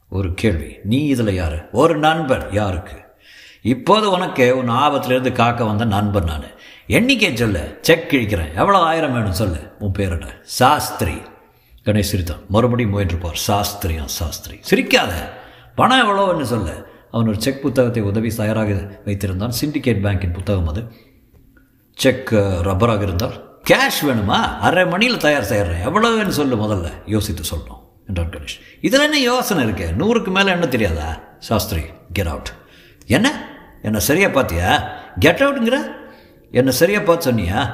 ஒரு 0.08 0.28
கேள்வி. 0.34 0.70
நீ 0.84 1.00
இதில் 1.06 1.34
யார்? 1.34 1.58
ஒரு 1.70 1.96
நண்பர் 1.96 2.44
யாருக்கு? 2.52 2.96
இப்போது 3.62 4.10
உனக்கு 4.10 4.44
உன் 4.58 4.70
ஆபத்துலேருந்து 4.70 5.32
காக்க 5.32 5.64
வந்த 5.64 5.84
நண்பன் 5.84 6.24
நான். 6.24 6.50
எண்ணிக்கை 6.86 7.36
சொல்லு 7.36 7.78
செக் 7.80 8.08
கிழிக்கிறேன். 8.10 8.52
எவ்வளோ 8.54 8.78
ஆயிரம் 8.78 9.12
வேணும் 9.12 9.40
சொல்லு 9.42 9.60
உன் 9.78 9.96
பேரோட 9.98 10.26
சாஸ்திரி. 10.58 11.16
கணேஷ் 11.86 12.10
சிரித்தான் 12.12 12.38
மறுபடியும் 12.48 12.98
முயன்றுப்பார் 12.98 13.40
சாஸ்திரியா 13.46 14.04
சாஸ்திரி. 14.04 14.60
சிரிக்காத. 14.70 15.12
பணம் 15.74 16.08
எவ்வளோன்னு 16.08 16.42
சொல்லு 16.42 16.86
அவன் 17.10 17.28
ஒரு 17.28 17.40
செக் 17.40 17.62
புத்தகத்தை 17.62 18.02
உதவி 18.02 18.34
தயாராக 18.34 18.70
வைத்திருந்தான். 19.04 19.52
சிண்டிகேட் 19.60 20.02
பேங்கின் 20.04 20.32
புத்தகம் 20.32 20.68
அது. 20.68 20.82
செக் 21.94 22.32
ரப்பராக 22.68 23.02
இருந்தால்? 23.02 23.60
கேஷ் 23.70 24.00
வேணுமா? 24.02 24.58
அரை 24.58 24.86
மணியில் 24.86 25.18
தயார் 25.18 25.44
செய்கிறேன் 25.44 25.86
எவ்வளவுன்னு 25.86 26.28
சொல்லு 26.28 26.56
முதல்ல. 26.56 26.92
யோசித்து 27.06 27.56
சொல்லணும் 27.56 27.82
என்றான் 28.06 28.28
கணேஷ். 28.28 28.58
இதில் 28.80 29.00
என்ன 29.00 29.18
யோசனை 29.18 29.64
இருக்கு? 29.64 29.92
நூறுக்கு 29.98 30.28
மேலே 30.28 30.50
என்ன 30.50 30.66
தெரியாதா? 30.66 31.20
சாஸ்திரி 31.38 31.82
கெட் 32.12 32.26
அவுட் 32.26 32.52
என்ன? 33.06 33.48
என்ன 33.82 33.98
சரியாக 33.98 34.40
பார்த்தியா? 34.40 34.82
கெட் 35.18 35.40
அவுட்டுங்கிற 35.40 35.76
என்ன 36.50 36.70
சரியாக 36.70 37.04
பார்த்து 37.04 37.32
சொன்னியா? 37.32 37.70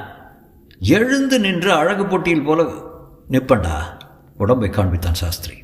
எழுந்து 0.79 1.39
நின்று 1.39 1.73
அழகு 1.73 2.05
போட்டியில் 2.05 2.43
போல 2.43 2.63
நிற்பண்டா? 3.31 4.01
உடம்பை 4.37 4.69
காண்பித்தான் 4.69 5.19
சாஸ்திரி. 5.23 5.55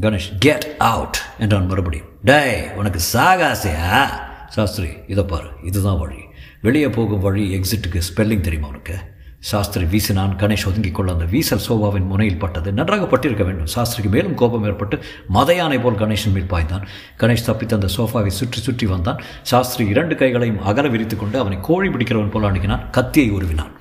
கணேஷ் 0.00 0.38
கெட் 0.38 0.76
அவுட் 0.78 1.16
என்றான் 1.38 1.66
மறுபடியும். 1.66 2.06
டேய் 2.24 2.70
உனக்கு 2.76 3.00
சாகாசையா? 3.12 4.06
சாஸ்திரி 4.48 4.88
இதை 5.06 5.24
பாரு 5.24 5.48
இதுதான் 5.64 5.98
வழி. 5.98 6.18
வெளியே 6.60 6.88
போகும் 6.88 7.20
வழி 7.20 7.60
எக்ஸிட்டுக்கு 7.60 8.00
ஸ்பெல்லிங் 8.08 8.40
தெரியுமா 8.40 8.68
உனக்கு? 8.68 9.14
சாஸ்திரி 9.38 9.84
வீசினான் 9.84 10.36
கணேஷ் 10.36 10.66
ஒதுங்கிக் 10.66 10.94
கொள்ள 10.94 11.12
அந்த 11.12 11.24
வீசல் 11.24 11.64
சோபாவின் 11.68 12.06
முனையில் 12.06 12.38
பட்டது. 12.38 12.72
நன்றாக 12.72 13.16
பட்டிருக்க 13.16 13.44
வேண்டும். 13.44 13.66
சாஸ்திரிக்கு 13.66 14.08
மேலும் 14.08 14.34
கோபம் 14.34 14.64
ஏற்பட்டு 14.64 14.98
மதையானை 15.32 15.82
போல் 15.82 15.94
கணேஷின் 15.94 16.32
மேல் 16.32 16.50
பாய்ந்தான். 16.50 16.86
கணேஷ் 17.18 17.44
தப்பித்து 17.44 17.74
அந்த 17.74 17.88
சோஃபாவை 17.96 18.26
சுற்றி 18.26 18.60
சுற்றி 18.60 18.86
வந்தான். 18.86 19.22
சாஸ்திரி 19.42 19.88
இரண்டு 19.88 20.14
கைகளையும் 20.14 20.62
அகல 20.62 20.88
விரித்து 20.88 21.16
கொண்டு 21.16 21.38
அவனை 21.38 21.58
கோழி 21.62 21.88
பிடிக்கிறவன் 21.88 22.30
போல் 22.30 22.42
அணுகினான். 22.42 22.90
கத்தியை 22.90 23.32
உருவினான். 23.32 23.72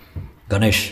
கணேஷ் 0.49 0.85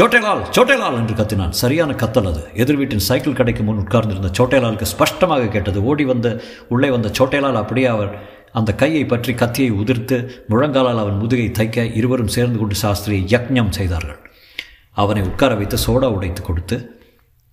சோட்டேலால் 0.00 0.42
சோட்டேலால் 0.56 0.98
என்று 0.98 1.14
கத்தினான். 1.16 1.54
சரியான 1.60 1.94
கத்தல் 2.02 2.28
அது. 2.30 2.42
எதிர் 2.62 2.78
வீட்டின் 2.80 3.02
சைக்கிள் 3.06 3.36
கடைக்கு 3.38 3.62
முன் 3.66 3.80
உட்கார்ந்திருந்த 3.82 4.28
சோட்டேலாலுக்கு 4.38 4.86
ஸ்பஷ்டமாக 4.92 5.48
கேட்டது. 5.54 5.78
ஓடி 5.90 6.04
வந்த 6.10 6.28
உள்ளே 6.74 6.88
வந்த 6.94 7.08
சோட்டேலால் 7.18 7.58
அப்படியே 7.62 7.88
அவர் 7.94 8.12
அந்த 8.58 8.70
கையை 8.82 9.02
பற்றி 9.10 9.34
கத்தியை 9.42 9.72
உதிர்த்து 9.80 10.16
முழங்காலால் 10.52 11.02
அவன் 11.02 11.20
முதுகை 11.22 11.48
தைக்க 11.58 11.84
இருவரும் 11.98 12.32
சேர்ந்து 12.36 12.58
கொண்டு 12.62 12.78
சாஸ்திரியை 12.84 13.22
யக்ஞம் 13.34 13.74
செய்தார்கள். 13.78 14.18
அவனை 15.02 15.22
உட்கார 15.30 15.54
வைத்து 15.60 15.78
சோடா 15.86 16.10
உடைத்து 16.16 16.42
கொடுத்து 16.48 16.78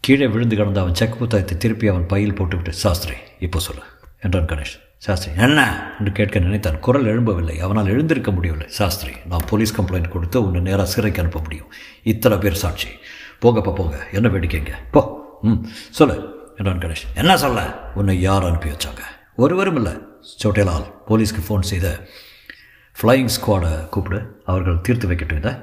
கீழே 0.03 0.27
விழுந்து 0.35 0.55
கிடந்த 0.55 0.81
அவன் 0.85 0.99
செக் 1.01 1.19
புத்தகத்தை 1.19 1.57
திருப்பி 1.65 1.87
அவன் 1.93 2.09
பையில் 2.13 2.37
போட்டுவிட்டு 2.39 2.73
சாஸ்திரி 2.83 3.17
இப்போ 3.47 3.59
சொல்லு 3.67 3.85
என்றான் 4.25 4.51
கணேஷ். 4.51 4.75
சாஸ்திரி 4.97 5.31
என்ன 5.37 5.59
என்று 5.99 6.11
கேட்க 6.11 6.39
நினைத்தான். 6.39 6.79
குரல் 6.79 7.05
எழும்பவில்லை. 7.05 7.59
அவனால் 7.59 7.87
எழுந்திருக்க 7.87 8.31
முடியவில்லை. 8.31 8.69
சாஸ்திரி 8.69 9.13
நான் 9.29 9.45
போலீஸ் 9.49 9.81
கம்ப்ளைண்ட் 9.81 10.07
கொடுத்து 10.07 10.45
உன்னை 10.45 10.61
நேராக 10.61 10.85
சிறைக்கு 10.85 11.21
அனுப்ப 11.21 11.39
முடியும். 11.39 11.73
இத்தனை 12.03 12.37
பேர் 12.37 12.53
சாட்சி. 12.53 12.87
போங்கப்பா 13.41 13.75
போங்க. 13.75 14.07
என்ன 14.11 14.27
வேடிக்கைங்க? 14.27 14.71
போ. 14.91 15.01
ம் 15.41 15.63
சொல்லு 15.89 16.15
என்றான் 16.57 16.77
கணேஷ். 16.77 17.05
என்ன 17.15 17.37
சொல்ல? 17.37 17.91
உன்னை 17.95 18.21
யார் 18.21 18.45
அனுப்பி 18.45 18.69
வச்சாங்க? 18.69 19.03
ஒருவரும் 19.35 19.75
இல்லை. 19.75 19.93
சோட்டேலால் 20.43 20.93
போலீஸ்க்கு 21.07 21.43
ஃபோன் 21.47 21.59
செய்த 21.59 22.07
ஃப்ளையிங் 23.01 23.29
ஸ்குவாடை 23.35 23.89
கூப்பிடு. 23.89 24.41
அவர்கள் 24.45 24.81
தீர்த்து 24.81 25.07
வைக்கட்டும் 25.07 25.35
இதை. 25.35 25.53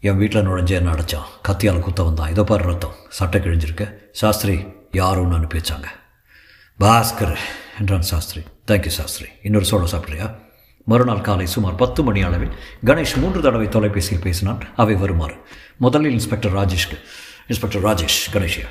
என் 0.00 0.16
வீட்டில் 0.16 0.46
நுழைஞ்சு 0.46 0.70
என்ன 0.70 0.90
அடைச்சான். 0.90 1.30
கத்தியால் 1.48 1.80
குத்த 1.80 2.02
வந்தான் 2.02 2.30
இதோ 2.30 2.44
பாரு 2.44 2.64
ரத்தம். 2.64 2.98
சட்டை 3.08 3.40
கிழிஞ்சிருக்கு. 3.40 3.94
சாஸ்திரி 4.12 4.66
யார் 4.92 5.18
ஒன்று 5.18 5.36
அனுப்பி 5.36 5.58
வச்சாங்க? 5.58 5.88
பாஸ்கர் 6.80 7.36
என்றான் 7.78 8.02
சாஸ்திரி. 8.02 8.42
தேங்க்யூ 8.66 8.86
சாஸ்திரி. 8.86 9.30
இன்னொரு 9.42 9.64
சோழ 9.64 9.90
சாப்பிட்றியா? 9.90 10.34
மறுநாள் 10.84 11.20
காலை 11.20 11.46
சுமார் 11.46 11.74
பத்து 11.74 12.02
மணி 12.02 12.22
அளவில் 12.22 12.52
கணேஷ் 12.84 13.16
மூன்று 13.16 13.40
தடவை 13.40 13.68
தொலைபேசியில் 13.68 14.22
பேசினான். 14.22 14.58
அவை 14.76 14.94
வருமாறு. 14.94 15.34
முதலில் 15.76 16.10
இன்ஸ்பெக்டர் 16.10 16.52
ராஜேஷ்க்கு 16.52 16.98
இன்ஸ்பெக்டர் 17.48 17.82
ராஜேஷ் 17.82 18.32
கணேஷியா. 18.32 18.66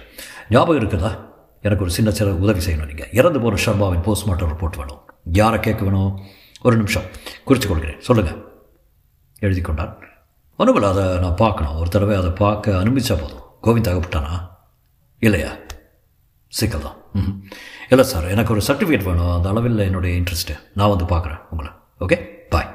ஞாபகம் 0.49 0.89
இருக்குதா? 0.89 1.19
எனக்கு 1.61 1.83
ஒரு 1.83 1.93
சின்ன 1.93 2.11
சில 2.11 2.33
உதவி 2.33 2.65
செய்யணும் 2.65 2.85
நீங்கள் 2.85 3.09
இறந்து 3.11 3.39
போகிற 3.39 3.71
ஷர்மாவின் 3.71 4.03
போஸ்ட்மார்ட்டம் 4.03 4.51
ரிப்போர்ட் 4.51 4.77
வேணும். 4.77 4.99
யாரை 5.23 5.59
கேட்க 5.59 5.83
வேணும்? 5.83 6.19
ஒரு 6.61 6.75
நிமிஷம். 6.75 7.03
குறித்து 7.45 7.67
கொள்கிறேன். 7.67 7.99
சொல்லுங்கள் 7.99 8.45
எழுதி 9.39 9.61
கொண்டான் 9.61 9.97
ஒன்றுமில்ல 10.59 10.89
அதை 10.89 11.17
நான் 11.17 11.35
பார்க்கணும். 11.35 11.75
ஒரு 11.75 11.89
தடவை 11.89 12.15
அதை 12.15 12.29
பார்க்க 12.29 12.71
அனுமதிச்சா 12.71 13.17
போதும். 13.19 13.41
கோவிந்த் 13.63 13.95
அகப்பட்டானா? 13.95 14.49
இல்லையா? 15.19 15.51
சிக்கல் 16.47 16.81
தான் 16.81 16.95
இல்லை 17.89 18.05
சார் 18.05 18.27
எனக்கு 18.36 18.53
ஒரு 18.55 18.63
சர்டிஃபிகேட் 18.67 19.07
வேணும். 19.09 19.31
அந்த 19.36 19.50
அளவில் 19.50 19.77
என்னுடைய 19.77 20.21
இன்ட்ரெஸ்ட்டு 20.21 20.59
நான் 20.74 20.91
வந்து 20.93 21.05
பார்க்குறேன் 21.05 21.41
உங்களை. 21.51 21.71
ஓகே 22.00 22.17
பாய் 22.50 22.69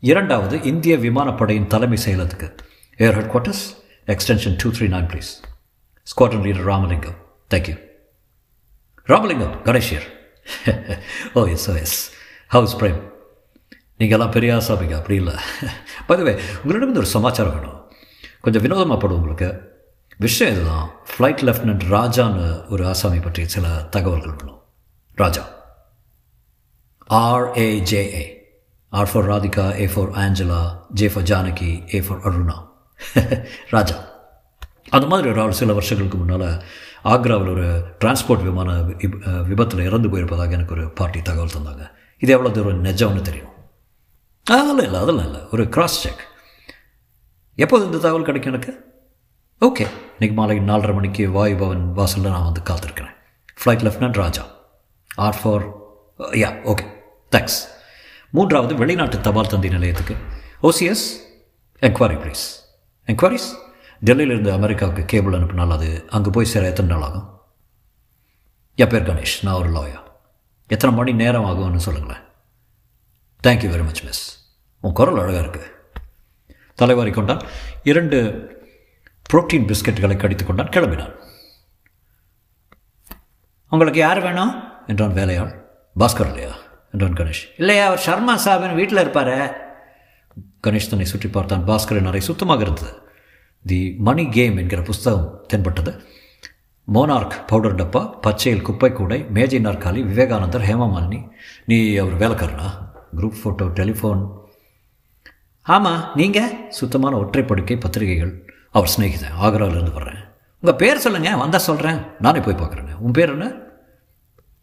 இரண்டாவது 0.00 0.62
இந்திய 0.62 0.96
விமானப்படையின் 0.96 1.66
தலைமை 1.66 1.98
செயலத்துக்கு. 2.04 2.48
Air 2.96 3.14
headquarters 3.34 3.64
extension 4.06 4.56
two 4.62 4.70
three 4.70 4.88
nine 4.96 5.08
please 5.12 5.32
squadron 6.12 6.44
leader 6.46 6.68
Ramalingam 6.72 7.18
thank you 7.54 7.76
Ramalingam 9.04 9.56
கணேஷியர் 9.64 10.06
oh 11.34 11.46
yes 11.46 11.70
oh 11.70 11.74
yes 11.74 11.98
ஹவுஸ் 12.48 12.76
பிரேம் 12.80 13.00
நீங்கள்லாம் 13.98 14.30
பெரிய 14.30 14.54
ஆசாமிங்க 14.54 14.94
அப்படி 14.94 15.14
இல்லை. 15.14 15.34
பதுவே 16.08 16.32
உங்களிடம் 16.62 16.88
இந்த 16.88 16.98
ஒரு 16.98 17.06
சமாச்சாரம் 17.06 17.54
வேணும். 17.54 17.78
கொஞ்சம் 18.40 18.62
வினோதமாக 18.62 19.00
போடும் 19.00 19.20
உங்களுக்கு. 19.20 19.48
விஷயம் 20.24 20.52
இதுதான் 20.54 20.86
ஃப்ளைட் 21.10 21.42
லெஃப்டினன்ட் 21.46 21.82
ராஜான்னு 21.94 22.44
ஒரு 22.72 22.82
ஆசாமி 22.90 23.18
பற்றிய 23.24 23.46
சில 23.54 23.66
தகவல்கள் 23.94 24.36
வேணும் 24.38 24.60
Raja. 25.20 25.42
R A J A 27.10 28.22
R 28.92 29.10
for 29.12 29.28
Radhika 29.32 29.66
A 29.80 29.86
for 29.94 30.12
Angela 30.22 30.60
J 31.00 31.08
for 31.14 31.26
Janaki 31.30 31.70
A 31.96 32.00
for 32.06 32.22
Aruna 32.28 32.56
Raja. 33.74 33.96
அந்த 34.96 35.06
மாதிரி 35.12 35.30
ஒரு 35.32 35.40
ஆள் 35.44 35.58
சில 35.60 35.76
வருஷங்களுக்கு 35.78 36.18
முன்னால் 36.22 36.48
ஆக்ராவில் 37.14 37.52
ஒரு 37.56 37.66
டிரான்ஸ்போர்ட் 38.00 38.46
விமான 38.48 38.70
விபத்தில் 39.50 39.86
இறந்து 39.88 40.10
போயிருப்பதாக 40.12 40.58
எனக்கு 40.58 40.76
ஒரு 40.78 40.86
பார்ட்டி 41.00 41.22
தகவல் 41.28 41.54
தந்தாங்க. 41.56 41.84
இது 42.24 42.32
எவ்வளோ 42.38 42.54
தூரம் 42.56 42.84
நிஜம்னு 42.90 43.28
தெரியும்? 43.30 43.54
அதெல்லாம் 44.46 44.84
இல்லை 44.88 45.00
அதெல்லாம் 45.04 45.28
இல்லை. 45.30 45.44
ஒரு 45.54 45.64
கிராஸ் 45.76 46.00
செக் 46.02 46.26
எப்போது 47.64 47.86
இந்த 47.90 47.98
தகவல் 48.04 48.28
கிடைக்கும் 48.30 48.54
எனக்கு? 48.54 48.72
ஓகே 49.64 49.84
இன்றைக்கி 50.16 50.34
மாலை 50.38 50.54
நாலரை 50.58 50.94
மணிக்கு 50.96 51.22
வாயு 51.30 51.54
பவன் 51.60 51.84
வாசலில் 51.98 52.32
நான் 52.32 52.42
வந்து 52.42 52.62
காத்திருக்கிறேன். 52.70 53.14
Flight 53.60 53.84
lieutenant 53.84 54.18
Raja. 54.22 54.42
R 55.26 55.38
for 55.42 55.64
yeah 56.40 56.48
okay 56.72 56.84
thanks 57.32 57.56
மூன்றாவது 58.30 58.74
வெளிநாட்டு 58.80 59.18
தபால் 59.26 59.48
தந்தி 59.52 59.68
நிலையத்துக்கு. 59.68 60.14
ஓசிஎஸ் 60.62 61.04
என்கொயரி 61.80 62.18
ப்ளீஸ் 62.24 62.44
என்கொயரிஸ் 63.12 63.48
டெல்லியிலிருந்து 64.04 64.50
அமெரிக்காவுக்கு 64.58 65.04
கேபிள் 65.12 65.36
அனுப்பினால் 65.38 65.72
அது 65.76 65.88
அங்கே 66.18 66.32
போய் 66.36 66.50
சேர 66.52 66.66
எத்தனை 66.72 66.90
நாள் 66.92 67.06
ஆகும்? 67.08 67.26
என் 68.74 68.92
பேர் 68.94 69.08
கணேஷ் 69.08 69.36
நான் 69.42 69.58
ஒரு 69.60 69.70
லாயர் 69.76 70.04
எத்தனை 70.66 70.92
மணி 70.96 71.14
நேரம் 71.22 71.46
ஆகும்னு 71.52 71.86
சொல்லுங்களேன். 71.86 72.22
தேங்க்யூ 73.46 73.70
வெரி 73.76 73.86
மச் 73.88 74.02
மிஸ் 74.08 74.22
உன் 74.80 74.96
குரல் 75.00 75.22
அழகாக 75.22 75.42
இருக்குது 75.46 75.72
தலைவாரி 76.74 77.10
கொண்டால் 77.10 77.42
இரண்டு 77.92 78.18
புரோட்டீன் 79.32 79.72
பிஸ்கெட்டுகளை 79.72 80.16
கடித்து 80.16 80.46
கொண்டான் 80.46 80.68
கிளம்பினான். 80.68 81.14
உங்களுக்கு 83.70 84.00
யார் 84.00 84.20
வேணும்? 84.20 84.62
என்றான் 84.86 85.12
வேலையாள். 85.12 85.64
பாஸ்கர் 85.98 86.26
இல்லையா? 86.26 86.56
என்றான் 86.92 87.12
கணேஷ். 87.12 87.44
இல்லையா 87.58 87.86
அவர் 87.86 87.98
சர்மா 87.98 88.38
சாபின் 88.38 88.74
வீட்டில் 88.74 88.98
இருப்பார். 88.98 89.64
கணேஷ் 90.66 90.88
தன்னை 90.88 91.04
சுற்றி 91.04 91.28
பார்த்தான். 91.28 91.66
பாஸ்கரின் 91.66 92.06
அறை 92.06 92.20
சுத்தமாக 92.20 92.62
இருந்தது. 92.62 93.02
தி 93.66 93.96
மணி 93.98 94.28
கேம் 94.28 94.56
என்கிற 94.56 94.82
புஸ்தகம் 94.82 95.44
தென்பட்டது. 95.46 96.02
மோனார்க் 96.94 97.46
பவுடர் 97.46 97.74
டப்பா 97.74 98.18
பச்சையில் 98.20 98.62
குப்பை 98.62 98.92
கூடை 98.92 99.24
மேஜை 99.24 99.58
நாற்காலி 99.58 100.06
விவேகானந்தர் 100.06 100.62
ஹேமமாலினி. 100.62 101.28
நீ 101.66 101.96
அவர் 101.96 102.18
வேலைக்காரனா? 102.18 102.70
Group 103.16 103.36
photo 103.44 103.70
telephone. 103.74 104.30
ஆமாம் 105.62 106.10
நீங்கள் 106.14 106.66
சுத்தமான 106.68 107.16
ஒற்றைப்படுக்கை 107.16 107.80
பத்திரிகைகள். 107.80 108.45
அவர் 108.76 108.92
சிநேகிதன் 108.96 109.36
ஆக்ராவிலேருந்து 109.42 109.92
வர்றேன். 109.92 110.22
உங்கள் 110.60 110.80
பேர் 110.82 110.98
சொல்லுங்கள் 110.98 111.34
வந்தால் 111.34 111.66
சொல்கிறேன் 111.68 112.00
நானே 112.18 112.40
போய் 112.40 112.54
பார்க்குறேன்னு 112.54 112.94
உன் 112.98 113.16
பேர் 113.18 113.30
என்ன? 113.30 113.46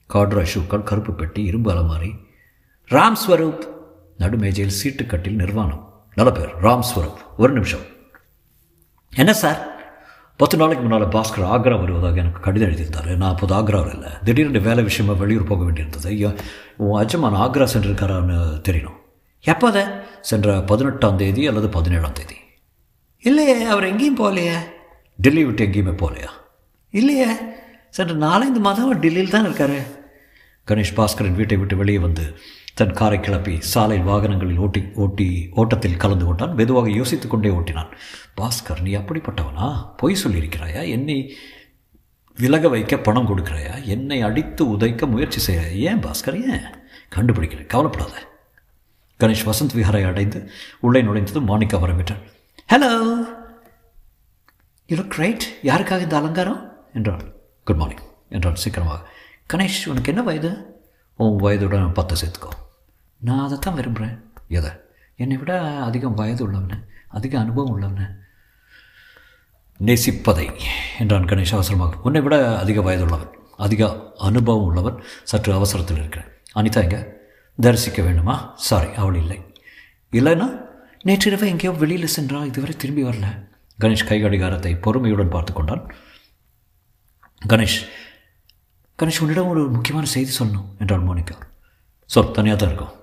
காட்ரா 0.09 0.43
ஷூக்கள் 0.53 0.83
கருப்பு 0.83 1.13
பெட்டி 1.13 1.43
இரும்பு 1.43 1.71
அலமாரி. 1.71 2.11
ராம் 2.89 3.19
ஸ்வரூப் 3.27 3.63
நடுமேஜையில் 4.19 4.75
சீட்டுக்கட்டில் 4.83 5.41
நிர்வாணம். 5.43 5.83
நல்ல 6.15 6.31
பேர் 6.31 6.51
ராம் 6.61 6.83
ஸ்வரூப் 6.89 7.21
ஒரு 7.37 7.53
நிமிஷம். 7.53 7.85
என்ன 9.13 9.33
சார்? 9.33 9.59
பத்து 10.35 10.57
நாளைக்கு 10.57 10.85
முன்னால் 10.85 11.09
பாஸ்கர் 11.09 11.49
ஆக்ரா 11.55 11.79
வருவதாக 11.79 12.15
எனக்கு 12.15 12.39
கடிதம் 12.39 12.67
எழுதியிருந்தார். 12.67 13.17
நான் 13.17 13.29
அப்போது 13.29 13.55
ஆக்ராவில் 13.55 13.93
இல்லை. 13.93 14.11
திடீர்னு 14.23 14.61
வேலை 14.61 14.83
விஷயமா 14.83 15.13
வெளியூர் 15.13 15.43
போக 15.43 15.63
வேண்டியிருந்தது. 15.63 16.05
ஐயோ 16.05 16.35
உன் 16.77 17.05
அஜமான் 17.05 17.39
ஆக்ரா 17.45 17.67
சென்றிருக்காரான்னு 17.73 18.39
தெரியணும். 18.69 18.99
எப்போதை? 19.45 19.83
சென்ற 20.21 20.61
பதினெட்டாம் 20.61 21.17
தேதி 21.17 21.47
அல்லது 21.47 21.69
பதினேழாம் 21.69 22.13
தேதி. 22.13 22.41
இல்லையே 23.23 23.63
அவர் 23.63 23.83
எங்கேயும் 23.83 24.17
போகலையே. 24.17 24.55
டெல்லி 25.17 25.45
விட்டு 25.45 25.65
எங்கேயுமே 25.65 25.95
போகலையா? 25.97 26.29
இல்லையே. 26.89 27.25
சென்ற 27.89 28.13
நாலஞ்சு 28.13 28.59
மாதம் 28.59 28.99
டெல்லியில் 28.99 29.29
தான் 29.29 29.45
இருக்காரு. 29.45 29.77
கணேஷ் 30.67 30.93
பாஸ்கரின் 30.95 31.35
வீட்டை 31.35 31.57
விட்டு 31.57 31.77
வெளியே 31.77 31.99
வந்து 31.99 32.37
தன் 32.73 32.93
காரை 32.93 33.19
கிளப்பி 33.19 33.61
சாலையில் 33.61 34.07
வாகனங்களில் 34.07 34.57
ஓட்டி 34.57 34.83
ஓட்டி 34.93 35.49
ஓட்டத்தில் 35.51 35.97
கலந்து 35.97 36.25
கொண்டான். 36.25 36.53
மெதுவாக 36.53 36.89
யோசித்துக் 36.89 37.29
கொண்டே 37.29 37.49
ஓட்டினான். 37.49 37.91
பாஸ்கர் 38.41 38.81
நீ 38.81 38.95
அப்படிப்பட்டவனா? 38.95 39.93
பொய் 39.97 40.17
சொல்லியிருக்கிறாயா? 40.23 40.89
என்னை 40.89 41.35
விலக 42.37 42.69
வைக்க 42.69 42.97
பணம் 42.97 43.27
கொடுக்குறாயா? 43.27 43.83
என்னை 43.83 44.21
அடித்து 44.21 44.65
உதைக்க 44.65 45.07
முயற்சி 45.07 45.39
செய்ய 45.39 45.61
ஏன் 45.61 45.99
பாஸ்கர் 45.99 46.51
ஏன்? 46.51 46.63
கண்டுபிடிக்கிறேன் 47.15 47.65
கவலைப்படாத. 47.65 48.11
கணேஷ் 49.19 49.49
வசந்த் 49.51 49.75
விஹாரை 49.75 50.05
அடைந்து 50.05 50.49
உள்ளே 50.79 51.01
நுழைந்ததும் 51.01 51.47
மாணிக்கா 51.47 51.79
வரவேற்றார். 51.79 52.32
ஹலோ 52.73 53.15
யூ 54.87 54.97
லுக் 54.97 55.09
ரைட் 55.09 55.59
யாருக்காக 55.63 56.01
இந்த 56.01 56.17
அலங்காரம்? 56.17 56.77
என்றாள். 56.93 57.33
குட் 57.63 57.75
மார்னிங் 57.75 58.03
என்றான் 58.29 58.55
சீக்கிரமாக. 58.55 59.09
கணேஷ் 59.53 59.85
உனக்கு 59.85 60.05
என்ன 60.05 60.21
வயது? 60.21 60.81
உன் 61.15 61.39
வயதுடன் 61.39 61.93
பத்து 61.93 62.15
சேர்த்துக்கோ. 62.15 62.49
நான் 63.19 63.45
அதை 63.45 63.57
தான் 63.59 63.73
விரும்புகிறேன் 63.73 64.33
எதை? 64.47 64.69
என்னை 65.15 65.37
விட 65.37 65.83
அதிகம் 65.83 66.13
வயது 66.13 66.51
உள்ளவன 66.51 66.85
அதிக 67.07 67.39
அனுபவம் 67.39 67.81
உள்ளவன. 67.81 68.15
நேசிப்பதை 69.85 70.59
என்றான் 70.99 71.25
கணேஷ் 71.25 71.51
அவசரமாக. 71.51 71.97
உன்னை 72.03 72.21
விட 72.21 72.59
அதிக 72.59 72.81
வயதுள்ளவன் 72.81 73.31
அதிக 73.57 74.11
அனுபவம் 74.17 74.63
உள்ளவன் 74.63 75.03
சற்று 75.23 75.53
அவசரத்தில் 75.53 75.97
இருக்கிறேன். 75.97 76.29
அனிதா 76.55 76.81
எங்க? 76.81 77.17
தரிசிக்க 77.61 78.01
வேண்டுமா? 78.01 78.53
சாரி 78.55 78.93
அவள் 78.93 79.15
இல்லை. 79.15 79.53
இல்லைன்னா 80.11 80.71
நேற்றிரவு 81.05 81.45
எங்கேயோ 81.51 81.71
வெளியில் 81.79 82.13
சென்றால் 82.15 82.49
இதுவரை 82.49 82.73
திரும்பி 82.81 83.03
வரல. 83.07 83.27
கணேஷ் 83.79 84.05
கை 84.09 84.17
கடிகாரத்தை 84.21 84.71
பொறுமையுடன் 84.85 85.33
பார்த்து 85.33 85.51
கொண்டான். 85.53 85.81
கணேஷ் 87.41 87.79
கணேஷ் 88.99 89.19
உன்னிடம் 89.23 89.49
ஒரு 89.53 89.61
முக்கியமான 89.73 90.07
செய்தி 90.13 90.31
சொல்லணும் 90.37 90.69
என்றாள் 90.81 91.07
மோனிகா. 91.07 91.35
சொல் 92.09 92.31
தனியாக 92.37 92.57
தான் 92.59 92.69
இருக்கும். 92.71 92.93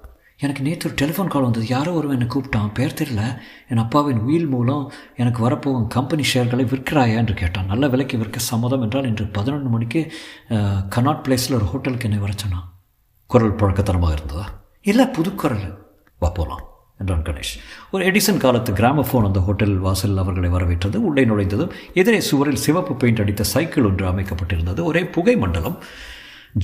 எனக்கு 0.45 0.65
நேற்று 0.67 0.87
ஒரு 0.89 0.97
டெலிஃபோன் 1.01 1.33
கால் 1.33 1.47
வந்தது. 1.47 1.67
யாரோ 1.75 1.91
ஒருவன் 1.99 2.17
என்னை 2.17 2.29
கூப்பிட்டான். 2.35 2.71
பேர் 2.79 2.97
தெரியல. 3.01 3.23
என் 3.71 3.83
அப்பாவின் 3.85 4.23
வீல் 4.29 4.49
மூலம் 4.55 4.85
எனக்கு 5.23 5.41
வரப்போகும் 5.47 5.87
கம்பெனி 5.97 6.25
ஷேர்களை 6.33 6.67
விற்கிறாயா 6.73 7.19
என்று 7.23 7.37
கேட்டான். 7.43 7.71
நல்ல 7.73 7.93
விலைக்கு 7.95 8.23
விற்க 8.23 8.45
சம்மதம் 8.51 8.85
என்றால் 8.87 9.11
இன்று 9.11 9.27
பதினொன்று 9.39 9.71
மணிக்கு 9.75 10.03
கனாட் 10.97 11.23
பிளேஸில் 11.27 11.59
ஒரு 11.61 11.69
ஹோட்டலுக்கு 11.73 12.09
என்னை 12.11 12.23
வர 12.25 12.35
சொன்னான். 12.45 12.67
குரல் 13.31 13.59
பழக்கத்தனமாக 13.61 14.17
இருந்ததா? 14.19 14.49
இல்லை 14.93 15.07
புது 15.19 15.33
குரல். 15.45 15.69
வா 16.23 16.31
போகலாம் 16.41 16.65
என்றான் 17.01 17.25
கணேஷ். 17.27 17.53
ஒரு 17.93 18.03
எடிசன் 18.11 18.43
காலத்து 18.45 18.71
கிராமஃபோன் 18.81 19.27
அந்த 19.29 19.41
ஹோட்டல் 19.47 19.77
வாசல் 19.87 20.21
அவர்களை 20.23 20.51
வரவேற்றது. 20.57 20.97
உள்ளே 21.09 21.25
நுழைந்ததும் 21.31 21.75
எதிரே 22.03 22.21
சுவரில் 22.29 22.63
சிவப்பு 22.65 22.95
பெயிண்ட் 23.03 23.23
அடித்த 23.25 23.49
சைக்கிள் 23.55 23.89
ஒன்று 23.91 24.07
அமைக்கப்பட்டிருந்தது. 24.13 24.81
ஒரே 24.91 25.03
புகை 25.17 25.37
மண்டலம். 25.45 25.77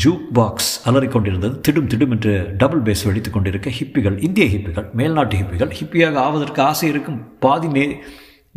ஜூக் 0.03 0.23
பாக்ஸ் 0.37 0.71
அலறிக்கொண்டிருந்தது 0.89 1.57
திடும் 1.67 1.91
திடும் 1.91 2.13
என்று 2.15 2.33
டபுள் 2.61 2.85
பேஸ் 2.87 3.05
வெடித்துக் 3.09 3.35
கொண்டிருக்க 3.35 3.71
ஹிப்பிகள் 3.79 4.17
இந்திய 4.27 4.47
ஹிப்பிகள் 4.55 4.87
மேல்நாட்டு 4.99 5.37
ஹிப்பிகள் 5.41 5.75
ஹிப்பியாக 5.79 6.17
ஆவதற்கு 6.27 6.61
ஆசை 6.63 6.87
இருக்கும். 6.93 7.21
பாதி 7.45 7.69
நே 7.77 7.85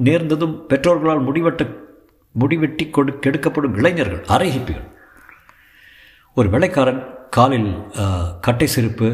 நேர்ந்ததும் 0.08 0.56
பெற்றோர்களால் 0.70 1.26
முடிவட்ட 1.28 1.64
முடிவெட்டி 2.36 2.86
கொடு 2.90 3.12
கெடுக்கப்படும் 3.24 3.76
இளைஞர்கள் 3.80 4.24
அரை 4.36 4.50
ஹிப்பிகள் 4.56 4.88
ஒரு 6.38 6.48
வெள்ளைக்காரன் 6.54 7.02
காலில் 7.38 7.72
கட்டை 8.48 8.68
செருப்பு 8.76 9.08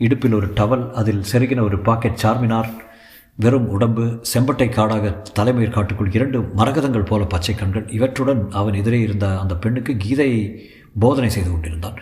இடுப்பில் 0.00 0.32
ஒரு 0.32 0.46
டவல் 0.46 0.90
அதில் 0.90 1.24
செருகின 1.32 1.62
ஒரு 1.62 1.78
பாக்கெட் 1.80 2.20
சார்மினார் 2.22 2.70
வெறும் 3.36 3.68
உடம்பு 3.68 4.04
செம்பட்டை 4.32 4.68
காடாக 4.68 5.10
தலைமையில் 5.32 5.74
காட்டுக்குள் 5.74 6.12
இரண்டு 6.12 6.38
மரகதங்கள் 6.56 7.06
போல 7.06 7.24
பச்சை 7.24 7.54
கண்கள் 7.54 7.86
இவற்றுடன் 7.88 8.42
அவன் 8.50 8.74
எதிரே 8.74 9.00
இருந்த 9.00 9.38
அந்த 9.38 9.56
பெண்ணுக்கு 9.56 9.92
கீதையை 9.92 10.40
போதனை 10.98 11.30
செய்து 11.30 11.50
கொண்டிருந்தான். 11.50 11.98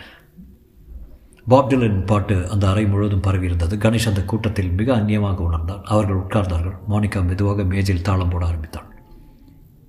பாப்டிலின் 1.49 2.05
பாட்டு 2.05 2.35
அந்த 2.49 2.69
அறை 2.69 2.85
முழுவதும் 2.85 3.25
பரவியிருந்தது 3.27 3.75
கணேஷ் 3.85 4.07
அந்த 4.07 4.23
கூட்டத்தில் 4.23 4.71
மிக 4.71 4.95
அந்நியமாக 4.95 5.37
உணர்ந்தான். 5.37 5.83
அவர்கள் 5.83 6.21
உட்கார்ந்தார்கள். 6.23 6.77
மோனிகா 6.89 7.21
மெதுவாக 7.25 7.63
மேஜில் 7.63 8.01
தாளம் 8.01 8.29
போட 8.29 8.45
ஆரம்பித்தான். 8.45 8.87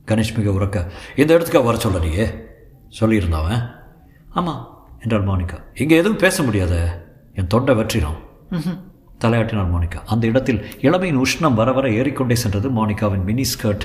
கணேஷ் 0.06 0.36
மிக 0.36 0.50
உறக்க 0.50 0.78
இந்த 1.16 1.30
இடத்துக்கு 1.34 1.62
வர 1.62 1.78
சொல்லலையே? 1.84 2.26
சொல்லியிருந்தாவன் 3.00 3.62
ஆமாம் 4.30 4.62
என்றாள் 5.00 5.24
மோனிகா. 5.24 5.58
இங்கே 5.74 5.96
எதுவும் 5.96 6.18
பேச 6.18 6.42
முடியாத? 6.42 6.74
என் 7.40 7.50
தொண்டை 7.54 7.74
வெற்றினோம் 7.80 8.20
தலையாட்டினாள் 9.22 9.72
மோனிகா. 9.72 9.98
அந்த 10.12 10.24
இடத்தில் 10.30 10.60
இளமையின் 10.86 11.18
உஷ்ணம் 11.24 11.58
வர 11.58 11.70
வர 11.76 11.86
ஏறிக்கொண்டே 11.98 12.36
சென்றது 12.42 12.68
மோனிகாவின் 12.78 13.26
மினி 13.28 13.44
ஸ்கர்ட். 13.52 13.84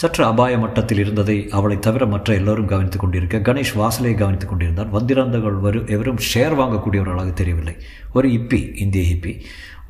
சற்று 0.00 0.22
அபாய 0.24 0.54
மட்டத்தில் 0.62 1.00
இருந்ததை 1.04 1.36
அவளை 1.58 1.76
தவிர 1.86 2.02
மற்ற 2.12 2.34
எல்லோரும் 2.40 2.68
கவனித்துக் 2.72 3.02
கொண்டிருக்க 3.04 3.38
கணேஷ் 3.48 3.72
வாசலை 3.80 4.12
கவனித்துக் 4.20 4.50
கொண்டிருந்தார். 4.50 4.90
வந்திருந்தவர்கள் 4.96 5.64
வரு 5.64 5.80
எவரும் 5.94 6.20
ஷேர் 6.28 6.54
வாங்கக்கூடியவர்களாக 6.60 7.32
தெரியவில்லை. 7.40 7.74
ஒரு 8.12 8.28
இப்பி 8.38 8.60
இந்திய 8.84 9.04
ஹிப்பி 9.10 9.32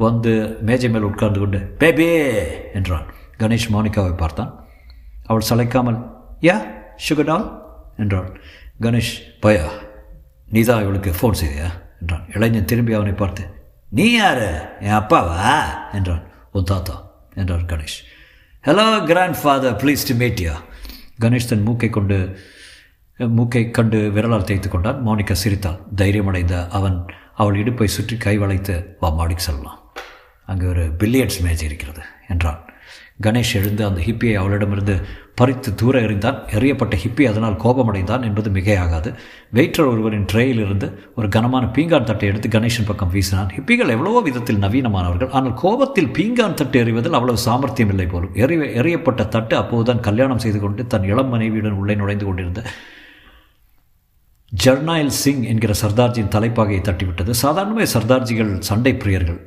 வந்து 0.05 0.33
மேஜை 0.69 0.91
மேல் 0.95 1.09
உட்கார்ந்து 1.11 1.43
கொண்டு 1.45 1.61
பேபே 1.83 2.09
என்றான். 2.79 3.07
கணேஷ் 3.43 3.69
மோனிகாவை 3.75 4.14
பார்த்தான். 4.23 4.53
அவள் 5.31 5.49
சளைக்காமல் 5.51 6.01
யா 6.49 6.57
சுகடால் 7.09 7.47
என்றாள் 8.05 8.31
கணேஷ் 8.87 9.14
பயா 9.45 9.67
நீதான் 10.49 10.83
இவளுக்கு 10.85 11.12
ஃபோன் 11.19 11.38
செய்தியா 11.41 11.69
என்றான். 12.01 12.27
இளைஞன் 12.35 12.65
திரும்பி 12.65 12.93
அவனை 12.93 13.13
பார்த்து 13.13 13.45
நீ 13.91 14.07
யாரு? 14.13 14.49
என் 14.81 14.99
அப்பாவா? 15.01 15.43
என்றான். 15.93 16.25
உன் 16.53 16.65
தாத்தா 16.65 16.97
என்றார் 17.35 17.65
Ganesh. 17.65 17.99
Hello 18.65 19.05
grandfather 19.43 19.77
please 19.83 20.07
to 20.09 20.15
meet 20.15 20.39
ya 20.39 20.55
Ganesh 21.21 21.49
தன் 21.49 21.63
மூக்கை 21.63 21.91
கொண்டு 21.91 22.19
மூக்கை 23.37 23.71
கண்டு 23.71 23.99
விரலால் 24.15 24.45
தேய்த்து 24.45 24.69
கொண்டான். 24.69 24.99
மோனிகா 25.07 25.33
சிரித்தாள். 25.33 25.79
தைரியமடைந்த 25.97 26.69
அவன் 26.69 26.99
அவள் 27.35 27.57
இடுப்பை 27.57 27.89
சுற்றி 27.89 28.17
கை 28.17 28.39
வளைத்து 28.39 28.75
வா 29.01 29.09
மாடிக்கு 29.09 29.43
செல்லலாம். 29.43 29.81
அங்கே 30.47 30.67
ஒரு 30.67 30.85
பில்லியட்ஸ் 30.99 31.41
மேஜ் 31.43 31.63
இருக்கிறது 31.63 32.03
என்றான். 32.29 32.61
கணேஷ் 33.23 33.55
எழுந்து 33.55 33.83
அந்த 33.87 34.01
ஹிப்பியை 34.01 34.35
அவளிடமிருந்து 34.35 34.97
பறித்து 35.38 35.70
தூர 35.81 35.94
எறிந்தான் 36.07 36.38
எறியப்பட்ட 36.57 36.94
ஹிப்பி 37.03 37.24
அதனால் 37.31 37.57
கோபமடைந்தான் 37.64 38.24
என்பது 38.29 38.48
மிகையாகாது. 38.57 39.11
வெயிட்டர் 39.57 39.88
ஒருவரின் 39.92 40.27
ட்ரேயிலிருந்து 40.33 40.87
ஒரு 41.18 41.29
கனமான 41.37 41.64
பீங்கான் 41.77 42.09
தட்டை 42.11 42.29
எடுத்து 42.31 42.48
கணேஷன் 42.55 42.88
பக்கம் 42.90 43.12
வீசினான். 43.14 43.51
ஹிப்பிகள் 43.57 43.92
எவ்வளவோ 43.96 44.20
விதத்தில் 44.29 44.62
நவீனமானவர்கள் 44.64 45.33
ஆனால் 45.38 45.57
கோபத்தில் 45.64 46.12
பீங்கான் 46.18 46.59
தட்டு 46.61 46.79
எறிவதில் 46.85 47.18
அவ்வளவு 47.18 47.44
சாமர்த்தியம் 47.46 47.92
இல்லை 47.94 48.07
போலும். 48.07 48.35
எறி 48.44 48.59
எறியப்பட்ட 48.83 49.29
தட்டு 49.37 49.57
அப்போதுதான் 49.62 50.05
கல்யாணம் 50.09 50.42
செய்து 50.44 50.61
கொண்டு 50.64 50.85
தன் 50.94 51.09
இளம் 51.12 51.33
மனைவியுடன் 51.35 51.79
உள்ளே 51.83 51.96
நுழைந்து 52.03 52.27
கொண்டிருந்த 52.29 52.62
ஜர்னாயில் 54.53 55.14
சிங் 55.22 55.42
என்கிற 55.53 55.72
சர்தார்ஜியின் 55.83 56.35
தலைப்பாகையை 56.35 56.83
தட்டிவிட்டது. 56.85 57.33
சாதாரணமே 57.42 57.87
சர்தார்ஜிகள் 57.94 58.53
சண்டை 58.68 58.92
பிரியர்கள். 59.03 59.40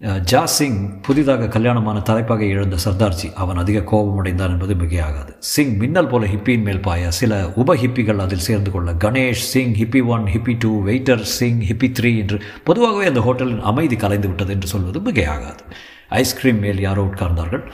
ஜாசிங் 0.00 0.24
ஜா 0.30 0.44
சிங் 0.44 1.00
புதிதாக 1.02 1.48
கல்யாணமான 1.48 2.00
தலைப்பாக 2.00 2.44
இழந்த 2.44 2.76
சர்தார்ஜி 2.84 3.32
அவன் 3.32 3.56
அதிக 3.56 3.78
கோபமடைந்தான் 3.78 4.52
என்பது 4.54 4.74
மிகையாகாது. 4.74 5.32
சிங் 5.38 5.76
மின்னல் 5.76 6.06
போல 6.06 6.26
ஹிப்பியின் 6.26 6.62
மேல் 6.62 6.80
பாய 6.80 7.10
சில 7.10 7.52
உப 7.54 7.76
ஹிப்பிகள் 7.76 8.18
அதில் 8.18 8.38
சேர்ந்து 8.38 8.70
கொள்ள 8.70 8.92
Ganesh 8.92 9.46
Singh 9.52 9.74
hippie 9.74 10.06
one 10.06 10.26
hippie 10.26 10.56
two 10.58 10.84
waiter 10.84 11.20
Singh 11.20 11.60
hippie 11.60 11.92
three 12.00 12.18
என்று 12.18 12.42
பொதுவாகவே 12.64 13.06
அந்த 13.06 13.20
ஹோட்டலின் 13.20 13.60
அமைதி 13.60 13.96
கலைந்து 13.96 14.26
விட்டது 14.26 14.52
என்று 14.52 14.66
சொல்வது 14.66 15.00
மிகையாகாது. 15.00 15.64
ஐஸ்கிரீம் 16.08 16.58
மேல் 16.58 16.80
யாரோ 16.80 17.04
உட்கார்ந்தார்கள். 17.04 17.64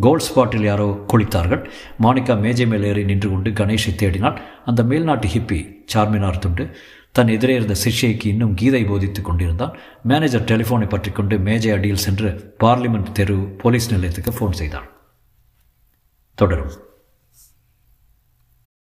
கோல்ட் 0.00 0.26
ஸ்பாட்டில் 0.28 0.64
யாரோ 0.64 1.04
குளித்தார்கள். 1.12 1.62
மாணிக்கா 2.02 2.40
மேஜை 2.40 2.66
மேல் 2.66 2.84
ஏறி 2.84 3.04
நின்று 3.04 3.30
கொண்டு 3.30 3.50
கணேஷை 3.50 3.92
தேடினாள். 3.96 4.38
அந்த 4.64 4.82
மேல்நாட்டு 4.82 5.28
ஹிப்பி 5.34 5.60
சார்மினார் 5.94 6.38
துண்டு 6.38 6.76
தன் 7.12 7.28
எதிரே 7.28 7.54
இருந்த 7.54 7.74
சிஷ்யைக்கு 7.84 8.26
இன்னும் 8.26 8.54
கீதை 8.54 8.84
போதித்துக் 8.84 9.24
கொண்டிருந்தான். 9.24 9.76
மேனேஜர் 10.02 10.42
டெலிஃபோனை 10.42 10.88
பற்றி 10.88 11.10
கொண்டு 11.10 11.38
மேஜை 11.38 11.70
அடியில் 11.70 12.04
சென்று 12.06 12.56
பார்லிமெண்ட் 12.64 13.12
தெரு 13.12 13.36
போலீஸ் 13.62 13.90
நிலையத்துக்கு 13.94 14.32
ஃபோன் 14.38 14.58
செய்தார் 14.60 14.88
தொடரும். 16.34 16.72